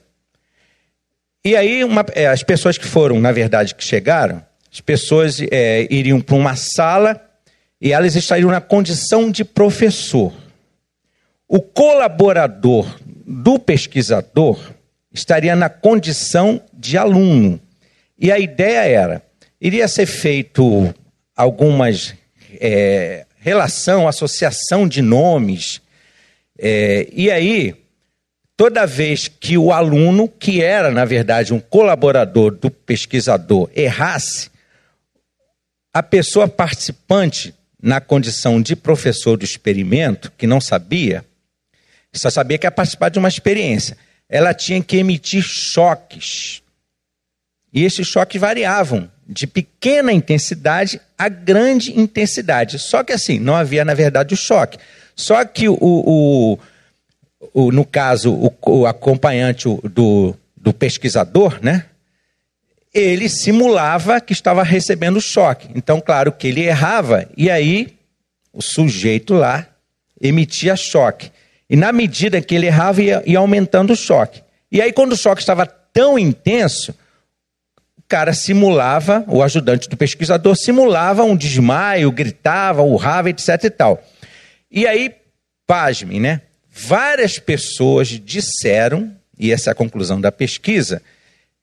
E 1.44 1.56
aí 1.56 1.84
uma, 1.84 2.04
é, 2.14 2.28
as 2.28 2.42
pessoas 2.42 2.78
que 2.78 2.86
foram, 2.86 3.20
na 3.20 3.32
verdade, 3.32 3.74
que 3.74 3.84
chegaram, 3.84 4.42
as 4.74 4.80
pessoas 4.80 5.40
é, 5.52 5.86
iriam 5.88 6.20
para 6.20 6.34
uma 6.34 6.56
sala 6.56 7.24
e 7.80 7.92
elas 7.92 8.16
estariam 8.16 8.50
na 8.50 8.60
condição 8.60 9.30
de 9.30 9.44
professor. 9.44 10.34
O 11.46 11.60
colaborador 11.60 12.84
do 13.24 13.56
pesquisador 13.56 14.58
estaria 15.12 15.54
na 15.54 15.68
condição 15.68 16.60
de 16.72 16.98
aluno. 16.98 17.60
E 18.18 18.32
a 18.32 18.38
ideia 18.40 18.80
era: 18.80 19.22
iria 19.60 19.86
ser 19.86 20.06
feito 20.06 20.92
algumas 21.36 22.12
é, 22.60 23.26
relação, 23.38 24.08
associação 24.08 24.88
de 24.88 25.00
nomes, 25.00 25.80
é, 26.58 27.06
e 27.12 27.30
aí, 27.30 27.76
toda 28.56 28.86
vez 28.86 29.28
que 29.28 29.56
o 29.56 29.70
aluno, 29.70 30.28
que 30.28 30.60
era 30.64 30.90
na 30.90 31.04
verdade 31.04 31.54
um 31.54 31.60
colaborador 31.60 32.50
do 32.50 32.72
pesquisador, 32.72 33.70
errasse, 33.72 34.52
a 35.94 36.02
pessoa 36.02 36.48
participante 36.48 37.54
na 37.80 38.00
condição 38.00 38.60
de 38.60 38.74
professor 38.74 39.36
do 39.36 39.44
experimento, 39.44 40.32
que 40.36 40.44
não 40.44 40.60
sabia, 40.60 41.24
só 42.12 42.28
sabia 42.28 42.58
que 42.58 42.66
ia 42.66 42.70
participar 42.70 43.10
de 43.10 43.18
uma 43.20 43.28
experiência, 43.28 43.96
ela 44.28 44.52
tinha 44.52 44.82
que 44.82 44.96
emitir 44.96 45.42
choques. 45.42 46.62
E 47.72 47.84
esses 47.84 48.08
choques 48.08 48.40
variavam 48.40 49.08
de 49.26 49.46
pequena 49.46 50.12
intensidade 50.12 51.00
a 51.16 51.28
grande 51.28 51.98
intensidade. 51.98 52.78
Só 52.78 53.04
que 53.04 53.12
assim, 53.12 53.38
não 53.38 53.54
havia, 53.54 53.84
na 53.84 53.94
verdade, 53.94 54.34
o 54.34 54.36
choque. 54.36 54.78
Só 55.14 55.44
que 55.44 55.68
o, 55.68 55.78
o, 55.80 56.58
o 57.52 57.70
no 57.70 57.84
caso, 57.84 58.32
o, 58.32 58.52
o 58.66 58.86
acompanhante 58.86 59.68
do, 59.84 60.34
do 60.56 60.72
pesquisador, 60.72 61.58
né? 61.62 61.86
Ele 62.94 63.28
simulava 63.28 64.20
que 64.20 64.32
estava 64.32 64.62
recebendo 64.62 65.20
choque. 65.20 65.68
Então, 65.74 66.00
claro 66.00 66.30
que 66.30 66.46
ele 66.46 66.62
errava, 66.62 67.28
e 67.36 67.50
aí 67.50 67.96
o 68.52 68.62
sujeito 68.62 69.34
lá 69.34 69.66
emitia 70.20 70.76
choque. 70.76 71.32
E 71.68 71.74
na 71.74 71.90
medida 71.90 72.40
que 72.40 72.54
ele 72.54 72.66
errava, 72.66 73.02
ia, 73.02 73.22
ia 73.26 73.38
aumentando 73.38 73.92
o 73.92 73.96
choque. 73.96 74.42
E 74.70 74.80
aí, 74.80 74.92
quando 74.92 75.12
o 75.12 75.16
choque 75.16 75.40
estava 75.40 75.66
tão 75.66 76.16
intenso, 76.16 76.94
o 77.98 78.02
cara 78.06 78.32
simulava, 78.32 79.24
o 79.26 79.42
ajudante 79.42 79.88
do 79.88 79.96
pesquisador 79.96 80.54
simulava 80.56 81.24
um 81.24 81.36
desmaio, 81.36 82.12
gritava, 82.12 82.82
urrava, 82.82 83.30
etc 83.30 83.64
e 83.64 83.70
tal. 83.70 84.04
E 84.70 84.86
aí, 84.86 85.12
pasmem, 85.66 86.20
né? 86.20 86.42
Várias 86.70 87.38
pessoas 87.38 88.08
disseram, 88.08 89.12
e 89.38 89.52
essa 89.52 89.70
é 89.70 89.72
a 89.72 89.76
conclusão 89.76 90.20
da 90.20 90.30
pesquisa, 90.30 91.02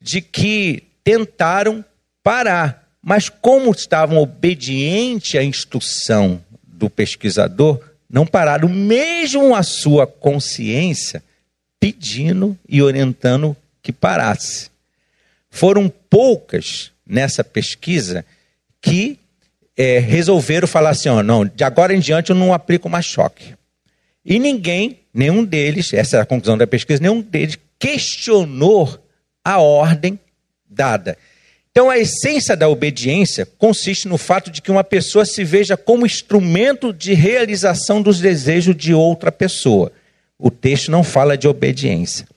de 0.02 0.22
que 0.22 0.91
tentaram 1.04 1.84
parar, 2.24 2.88
mas 3.02 3.30
como 3.30 3.72
estavam 3.72 4.18
obedientes 4.18 5.40
à 5.40 5.44
instrução 5.44 6.44
do 6.64 6.90
pesquisador, 6.90 7.80
não 8.10 8.26
pararam, 8.26 8.68
mesmo 8.68 9.56
a 9.56 9.64
sua 9.64 10.06
consciência 10.06 11.24
pedindo 11.80 12.58
e 12.68 12.82
orientando 12.82 13.56
que 13.82 13.92
parasse. 13.92 14.70
Foram 15.50 15.92
poucas 16.10 16.92
nessa 17.06 17.44
pesquisa 17.44 18.26
que 18.82 19.18
é, 19.76 20.00
resolveram 20.00 20.68
falar 20.68 20.92
assim: 20.92 21.10
ó, 21.10 21.24
não, 21.24 21.46
de 21.46 21.64
agora 21.64 21.94
em 21.94 22.00
diante 22.00 22.30
eu 22.30 22.36
não 22.36 22.54
aplico 22.54 22.90
mais 22.90 23.06
choque. 23.06 23.56
E 24.24 24.38
ninguém, 24.38 25.00
nenhum 25.14 25.44
deles, 25.44 25.94
essa 25.94 26.18
é 26.18 26.22
a 26.22 26.26
conclusão 26.26 26.58
da 26.58 26.68
pesquisa, 26.68 27.02
nenhum 27.02 27.22
deles 27.22 27.58
questionou 27.80 29.00
a 29.44 29.60
ordem 29.60 30.20
dada. 30.72 31.18
Então, 31.72 31.90
a 31.90 31.98
essência 31.98 32.56
da 32.56 32.68
obediência 32.68 33.46
consiste 33.58 34.08
no 34.08 34.18
fato 34.18 34.50
de 34.50 34.62
que 34.62 34.72
uma 34.72 34.84
pessoa 34.84 35.26
se 35.26 35.44
veja 35.44 35.78
como 35.78 36.06
instrumento 36.06 36.92
de 36.92 37.14
realização 37.14 38.02
dos 38.02 38.20
desejos 38.20 38.76
de 38.76 38.94
outra 38.94 39.32
pessoa. 39.32 39.92
O 40.38 40.50
texto 40.50 40.92
não 40.92 41.04
fala 41.04 41.38
de 41.38 41.48
obediência. 41.48 42.28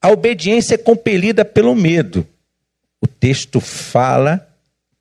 A 0.00 0.10
obediência 0.10 0.76
é 0.76 0.78
compelida 0.78 1.44
pelo 1.44 1.74
medo. 1.74 2.26
O 3.02 3.06
texto 3.06 3.60
fala 3.60 4.48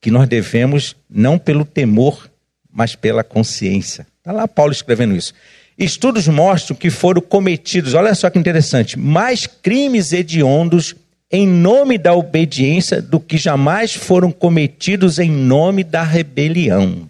que 0.01 0.11
nós 0.11 0.27
devemos 0.27 0.95
não 1.09 1.39
pelo 1.39 1.63
temor, 1.63 2.29
mas 2.69 2.95
pela 2.95 3.23
consciência. 3.23 4.05
Está 4.19 4.33
lá 4.33 4.47
Paulo 4.47 4.73
escrevendo 4.73 5.15
isso. 5.15 5.33
Estudos 5.77 6.27
mostram 6.27 6.75
que 6.75 6.89
foram 6.89 7.21
cometidos, 7.21 7.93
olha 7.93 8.13
só 8.13 8.29
que 8.29 8.37
interessante, 8.37 8.99
mais 8.99 9.47
crimes 9.47 10.11
hediondos 10.11 10.95
em 11.35 11.47
nome 11.47 11.97
da 11.97 12.13
obediência 12.13 13.01
do 13.01 13.19
que 13.19 13.39
jamais 13.39 13.95
foram 13.95 14.31
cometidos 14.31 15.17
em 15.17 15.31
nome 15.31 15.83
da 15.83 16.03
rebelião. 16.03 17.09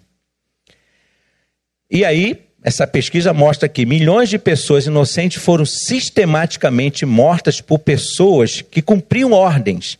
E 1.91 2.05
aí, 2.05 2.39
essa 2.63 2.87
pesquisa 2.87 3.33
mostra 3.33 3.67
que 3.67 3.85
milhões 3.85 4.29
de 4.29 4.39
pessoas 4.39 4.85
inocentes 4.85 5.43
foram 5.43 5.65
sistematicamente 5.65 7.05
mortas 7.05 7.59
por 7.59 7.79
pessoas 7.79 8.61
que 8.61 8.81
cumpriam 8.81 9.33
ordens. 9.33 9.99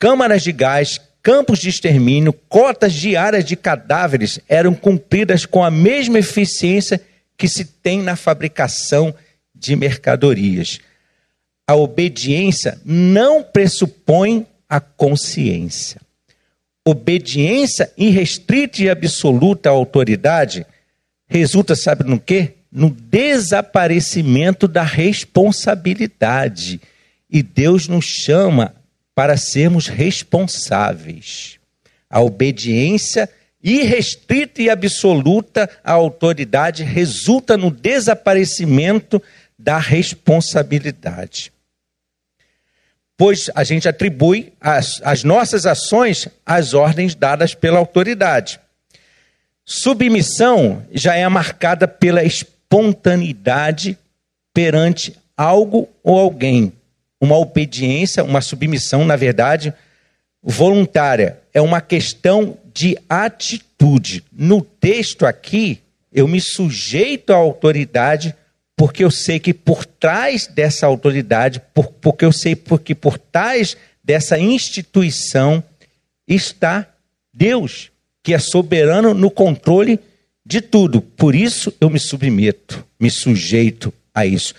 Câmaras 0.00 0.42
de 0.42 0.50
gás, 0.50 1.00
campos 1.22 1.60
de 1.60 1.68
extermínio, 1.68 2.32
cotas 2.32 2.92
diárias 2.92 3.44
de 3.44 3.54
cadáveres 3.54 4.40
eram 4.48 4.74
cumpridas 4.74 5.46
com 5.46 5.62
a 5.62 5.70
mesma 5.70 6.18
eficiência 6.18 7.00
que 7.38 7.46
se 7.46 7.64
tem 7.64 8.02
na 8.02 8.16
fabricação 8.16 9.14
de 9.54 9.76
mercadorias 9.76 10.80
a 11.66 11.74
obediência 11.74 12.78
não 12.84 13.42
pressupõe 13.42 14.46
a 14.68 14.78
consciência. 14.80 16.00
Obediência 16.84 17.90
irrestrita 17.96 18.82
e 18.82 18.90
absoluta 18.90 19.70
à 19.70 19.72
autoridade 19.72 20.66
resulta, 21.26 21.74
sabe 21.74 22.04
no 22.04 22.20
quê? 22.20 22.52
No 22.70 22.90
desaparecimento 22.90 24.68
da 24.68 24.82
responsabilidade. 24.82 26.78
E 27.30 27.42
Deus 27.42 27.88
nos 27.88 28.04
chama 28.04 28.74
para 29.14 29.38
sermos 29.38 29.86
responsáveis. 29.86 31.58
A 32.10 32.20
obediência 32.20 33.30
irrestrita 33.62 34.60
e 34.60 34.68
absoluta 34.68 35.70
à 35.82 35.92
autoridade 35.92 36.82
resulta 36.82 37.56
no 37.56 37.70
desaparecimento 37.70 39.22
da 39.58 39.78
responsabilidade 39.78 41.53
pois 43.16 43.50
a 43.54 43.62
gente 43.62 43.88
atribui 43.88 44.52
as, 44.60 45.00
as 45.04 45.24
nossas 45.24 45.66
ações 45.66 46.28
às 46.44 46.74
ordens 46.74 47.14
dadas 47.14 47.54
pela 47.54 47.78
autoridade. 47.78 48.60
Submissão 49.64 50.84
já 50.92 51.14
é 51.14 51.26
marcada 51.28 51.88
pela 51.88 52.22
espontaneidade 52.22 53.96
perante 54.52 55.16
algo 55.36 55.88
ou 56.02 56.18
alguém. 56.18 56.72
Uma 57.20 57.38
obediência, 57.38 58.22
uma 58.22 58.40
submissão, 58.40 59.04
na 59.04 59.16
verdade, 59.16 59.72
voluntária. 60.42 61.38
É 61.54 61.60
uma 61.60 61.80
questão 61.80 62.58
de 62.74 62.98
atitude. 63.08 64.22
No 64.30 64.60
texto 64.60 65.24
aqui, 65.24 65.80
eu 66.12 66.28
me 66.28 66.40
sujeito 66.40 67.32
à 67.32 67.36
autoridade 67.36 68.34
porque 68.76 69.04
eu 69.04 69.10
sei 69.10 69.38
que 69.38 69.54
por 69.54 69.84
trás 69.84 70.46
dessa 70.46 70.86
autoridade, 70.86 71.60
por, 71.72 71.86
porque 71.86 72.24
eu 72.24 72.32
sei 72.32 72.56
porque 72.56 72.94
por 72.94 73.18
trás 73.18 73.76
dessa 74.02 74.38
instituição 74.38 75.62
está 76.26 76.86
Deus, 77.32 77.90
que 78.22 78.34
é 78.34 78.38
soberano 78.38 79.14
no 79.14 79.30
controle 79.30 79.98
de 80.44 80.60
tudo. 80.60 81.00
Por 81.00 81.34
isso 81.34 81.72
eu 81.80 81.88
me 81.88 81.98
submeto, 81.98 82.84
me 82.98 83.10
sujeito 83.10 83.92
a 84.14 84.26
isso. 84.26 84.54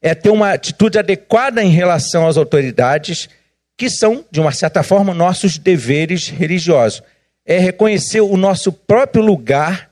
É 0.00 0.14
ter 0.14 0.30
uma 0.30 0.52
atitude 0.52 0.98
adequada 0.98 1.62
em 1.62 1.70
relação 1.70 2.26
às 2.26 2.36
autoridades, 2.36 3.28
que 3.76 3.90
são, 3.90 4.24
de 4.30 4.40
uma 4.40 4.52
certa 4.52 4.82
forma, 4.82 5.12
nossos 5.14 5.58
deveres 5.58 6.28
religiosos. 6.28 7.02
É 7.44 7.58
reconhecer 7.58 8.20
o 8.20 8.36
nosso 8.36 8.72
próprio 8.72 9.22
lugar 9.22 9.90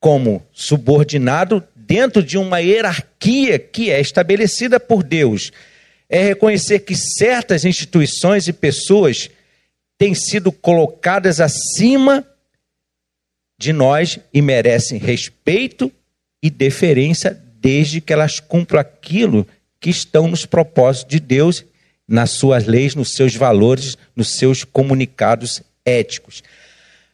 como 0.00 0.46
subordinado 0.52 1.62
dentro 1.74 2.22
de 2.22 2.36
uma 2.36 2.60
hierarquia 2.60 3.58
que 3.58 3.90
é 3.90 4.00
estabelecida 4.00 4.78
por 4.78 5.02
Deus. 5.02 5.50
É 6.08 6.22
reconhecer 6.22 6.80
que 6.80 6.94
certas 6.94 7.64
instituições 7.64 8.46
e 8.48 8.52
pessoas 8.52 9.30
têm 9.96 10.14
sido 10.14 10.52
colocadas 10.52 11.40
acima 11.40 12.26
de 13.58 13.72
nós 13.72 14.18
e 14.32 14.40
merecem 14.40 14.98
respeito 14.98 15.90
e 16.42 16.48
deferência 16.48 17.42
desde 17.60 18.00
que 18.00 18.12
elas 18.12 18.38
cumpram 18.38 18.80
aquilo 18.80 19.46
que 19.80 19.90
estão 19.90 20.28
nos 20.28 20.46
propósitos 20.46 21.10
de 21.10 21.20
Deus, 21.20 21.64
nas 22.06 22.30
suas 22.30 22.64
leis, 22.64 22.94
nos 22.94 23.12
seus 23.12 23.34
valores, 23.34 23.98
nos 24.14 24.36
seus 24.36 24.64
comunicados 24.64 25.62
éticos. 25.84 26.42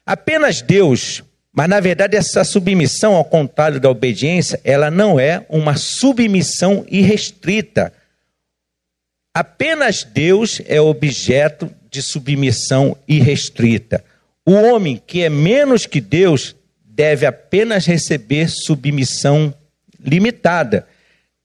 Apenas 0.05 0.61
Deus 0.61 1.23
mas, 1.55 1.69
na 1.69 1.79
verdade, 1.79 2.17
essa 2.17 2.43
submissão, 2.43 3.15
ao 3.15 3.25
contrário 3.25 3.79
da 3.79 3.89
obediência, 3.89 4.61
ela 4.65 4.91
não 4.91 5.21
é 5.21 5.47
uma 5.49 5.77
submissão 5.77 6.85
irrestrita. 6.89 7.93
Apenas 9.33 10.03
Deus 10.03 10.61
é 10.67 10.81
objeto 10.81 11.71
de 11.89 12.03
submissão 12.03 12.97
irrestrita. 13.07 14.05
O 14.45 14.53
homem 14.53 15.01
que 15.07 15.23
é 15.23 15.31
menos 15.31 15.87
que 15.87 16.01
Deus 16.01 16.57
deve 16.85 17.25
apenas 17.25 17.87
receber 17.87 18.49
submissão 18.49 19.55
limitada. 20.01 20.89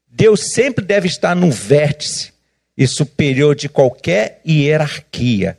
Deus 0.08 0.54
sempre 0.54 0.84
deve 0.84 1.08
estar 1.08 1.36
no 1.36 1.52
vértice 1.52 2.34
e 2.76 2.88
superior 2.88 3.56
de 3.56 3.70
qualquer 3.70 4.42
hierarquia. 4.46 5.58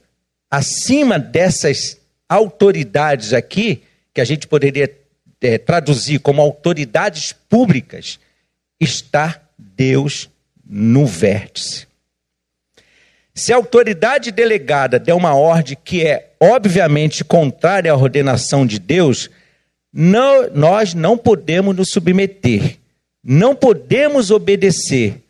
Acima 0.51 1.21
dessas 1.21 1.99
autoridades 2.29 3.33
aqui, 3.33 3.83
que 4.13 4.21
a 4.21 4.25
gente 4.25 4.47
poderia 4.47 4.91
é, 5.41 5.59
traduzir 5.59 6.21
como 6.21 6.41
autoridades 6.41 7.33
públicas, 7.33 8.19
está 8.79 9.41
Deus 9.59 10.29
no 10.65 11.07
vértice. 11.07 11.87
Se 13.35 13.53
a 13.53 13.57
autoridade 13.57 14.31
delegada 14.31 14.99
der 14.99 15.15
uma 15.15 15.35
ordem 15.35 15.77
que 15.83 16.05
é 16.05 16.33
obviamente 16.39 17.25
contrária 17.25 17.93
à 17.93 17.97
ordenação 17.97 18.67
de 18.67 18.79
Deus, 18.79 19.31
não, 19.93 20.51
nós 20.51 20.95
não 20.95 21.17
podemos 21.17 21.75
nos 21.75 21.91
submeter, 21.91 22.77
não 23.23 23.55
podemos 23.55 24.31
obedecer, 24.31 25.23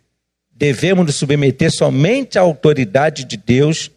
devemos 0.51 1.07
nos 1.07 1.17
submeter 1.17 1.71
somente 1.71 2.39
à 2.39 2.43
autoridade 2.43 3.25
de 3.25 3.37
Deus 3.37 3.91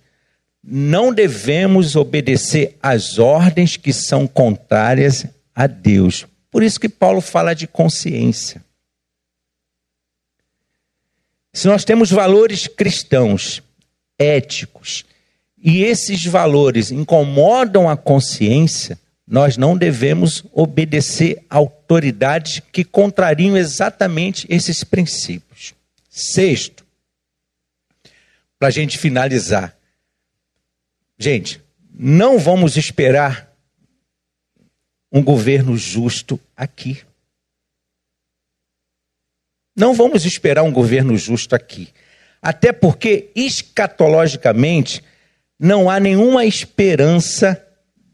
não 0.63 1.13
devemos 1.13 1.95
obedecer 1.95 2.77
às 2.81 3.19
ordens 3.19 3.75
que 3.75 3.91
são 3.91 4.25
contrárias 4.25 5.25
a 5.53 5.67
Deus. 5.67 6.25
Por 6.49 6.63
isso 6.63 6.79
que 6.79 6.87
Paulo 6.87 7.19
fala 7.19 7.53
de 7.53 7.67
consciência. 7.67 8.63
Se 11.51 11.67
nós 11.67 11.83
temos 11.83 12.09
valores 12.09 12.65
cristãos, 12.67 13.61
éticos, 14.17 15.05
e 15.57 15.83
esses 15.83 16.25
valores 16.25 16.91
incomodam 16.91 17.89
a 17.89 17.97
consciência, 17.97 18.97
nós 19.27 19.57
não 19.57 19.77
devemos 19.77 20.43
obedecer 20.51 21.43
autoridades 21.49 22.61
que 22.71 22.83
contrariam 22.83 23.55
exatamente 23.55 24.45
esses 24.49 24.83
princípios. 24.83 25.73
Sexto, 26.09 26.85
para 28.59 28.67
a 28.67 28.71
gente 28.71 28.97
finalizar, 28.97 29.75
Gente, 31.17 31.61
não 31.91 32.39
vamos 32.39 32.75
esperar 32.75 33.51
um 35.11 35.23
governo 35.23 35.77
justo 35.77 36.39
aqui. 36.57 37.01
Não 39.75 39.93
vamos 39.93 40.25
esperar 40.25 40.63
um 40.63 40.71
governo 40.71 41.15
justo 41.17 41.55
aqui. 41.55 41.89
Até 42.41 42.71
porque, 42.71 43.31
escatologicamente, 43.35 45.03
não 45.59 45.89
há 45.89 45.99
nenhuma 45.99 46.45
esperança 46.45 47.65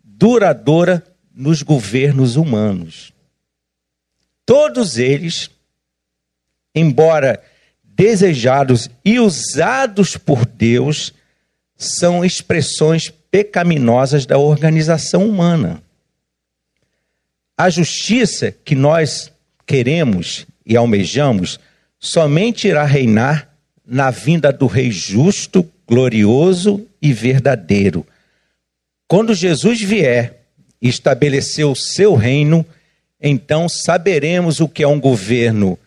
duradoura 0.03 1.03
nos 1.33 1.61
governos 1.61 2.35
humanos. 2.35 3.13
Todos 4.45 4.97
eles, 4.97 5.49
embora 6.75 7.41
desejados 7.83 8.89
e 9.03 9.19
usados 9.19 10.17
por 10.17 10.45
Deus, 10.45 11.13
são 11.79 12.25
expressões 12.25 13.09
pecaminosas 13.31 14.25
da 14.25 14.37
organização 14.37 15.25
humana. 15.25 15.81
A 17.57 17.69
justiça 17.69 18.51
que 18.51 18.75
nós 18.75 19.31
queremos 19.65 20.45
e 20.65 20.75
almejamos 20.75 21.57
somente 21.97 22.67
irá 22.67 22.83
reinar 22.83 23.49
na 23.87 24.11
vinda 24.11 24.51
do 24.51 24.67
Rei 24.67 24.91
justo, 24.91 25.65
glorioso 25.87 26.85
e 27.01 27.13
verdadeiro. 27.13 28.05
Quando 29.07 29.33
Jesus 29.33 29.81
vier 29.81 30.43
e 30.81 30.89
estabelecer 30.89 31.65
o 31.65 31.75
seu 31.75 32.13
reino, 32.13 32.65
então 33.21 33.69
saberemos 33.69 34.59
o 34.59 34.67
que 34.67 34.83
é 34.83 34.87
um 34.87 34.99
governo 34.99 35.79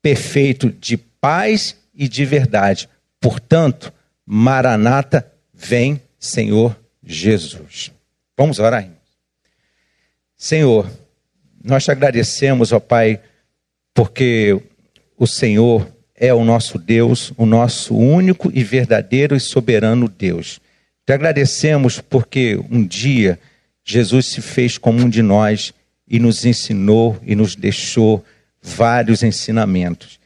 perfeito 0.00 0.70
de 0.70 0.96
paz 0.96 1.76
e 1.94 2.08
de 2.08 2.24
verdade. 2.24 2.88
Portanto, 3.20 3.92
Maranata, 4.24 5.30
vem, 5.60 6.00
Senhor 6.18 6.76
Jesus. 7.04 7.92
Vamos 8.36 8.58
orar, 8.58 8.82
irmãos. 8.82 8.98
Senhor, 10.36 10.90
nós 11.62 11.84
te 11.84 11.90
agradecemos, 11.90 12.72
ó 12.72 12.80
Pai, 12.80 13.20
porque 13.92 14.58
o 15.18 15.26
Senhor 15.26 15.86
é 16.14 16.32
o 16.32 16.44
nosso 16.44 16.78
Deus, 16.78 17.32
o 17.36 17.44
nosso 17.44 17.94
único 17.94 18.50
e 18.54 18.64
verdadeiro 18.64 19.36
e 19.36 19.40
soberano 19.40 20.08
Deus. 20.08 20.60
Te 21.04 21.12
agradecemos 21.12 22.00
porque 22.00 22.58
um 22.70 22.84
dia 22.86 23.38
Jesus 23.84 24.26
se 24.26 24.40
fez 24.40 24.78
como 24.78 25.00
um 25.00 25.08
de 25.08 25.22
nós 25.22 25.74
e 26.08 26.18
nos 26.18 26.44
ensinou 26.46 27.18
e 27.22 27.34
nos 27.34 27.54
deixou 27.54 28.24
vários 28.62 29.22
ensinamentos. 29.22 30.19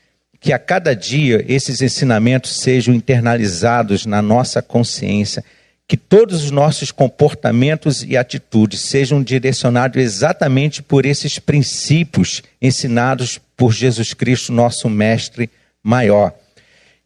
Que 0.45 0.53
a 0.53 0.59
cada 0.59 0.95
dia 0.95 1.43
esses 1.49 1.81
ensinamentos 1.81 2.61
sejam 2.61 2.95
internalizados 2.95 4.05
na 4.05 4.21
nossa 4.21 4.61
consciência, 4.61 5.43
que 5.89 5.97
todos 5.97 6.45
os 6.45 6.51
nossos 6.51 6.93
comportamentos 6.93 8.05
e 8.05 8.15
atitudes 8.15 8.81
sejam 8.81 9.23
direcionados 9.23 9.97
exatamente 9.97 10.83
por 10.83 11.07
esses 11.07 11.39
princípios 11.39 12.43
ensinados 12.61 13.41
por 13.57 13.73
Jesus 13.73 14.13
Cristo, 14.13 14.53
nosso 14.53 14.91
Mestre 14.91 15.49
maior. 15.83 16.35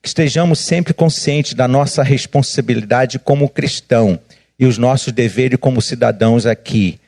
Que 0.02 0.08
estejamos 0.08 0.58
sempre 0.58 0.92
conscientes 0.92 1.54
da 1.54 1.68
nossa 1.68 2.02
responsabilidade 2.02 3.20
como 3.20 3.48
cristão 3.48 4.18
e 4.58 4.66
os 4.66 4.78
nossos 4.78 5.12
deveres 5.12 5.60
como 5.60 5.80
cidadãos 5.80 6.44
aqui 6.44 6.98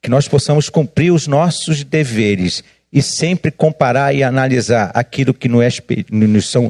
que 0.00 0.08
nós 0.08 0.28
possamos 0.28 0.68
cumprir 0.68 1.10
os 1.12 1.26
nossos 1.26 1.82
deveres 1.82 2.62
e 2.92 3.02
sempre 3.02 3.50
comparar 3.50 4.14
e 4.14 4.22
analisar 4.22 4.90
aquilo 4.94 5.34
que 5.34 5.48
não 5.48 5.62
é, 5.62 5.68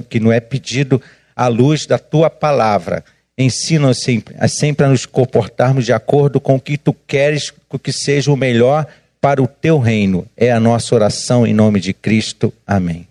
que 0.09 0.21
não 0.21 0.33
é 0.33 0.41
pedido 0.41 1.01
à 1.35 1.47
luz 1.49 1.87
da 1.87 1.99
tua 1.99 2.29
palavra. 2.29 3.05
Ensina-nos 3.37 4.03
sempre, 4.03 4.35
sempre 4.49 4.85
a 4.85 4.89
nos 4.89 5.07
comportarmos 5.07 5.85
de 5.85 5.93
acordo 5.93 6.41
com 6.41 6.57
o 6.57 6.61
que 6.61 6.77
tu 6.77 6.95
queres 7.07 7.53
que 7.83 7.93
seja 7.93 8.33
o 8.33 8.37
melhor 8.37 8.87
para 9.21 9.43
o 9.43 9.47
teu 9.47 9.79
reino. 9.79 10.27
É 10.37 10.51
a 10.51 10.61
nossa 10.61 10.95
oração 10.95 11.47
em 11.47 11.55
nome 11.55 11.81
de 11.81 11.93
Cristo. 11.93 12.53
Amém. 12.67 13.08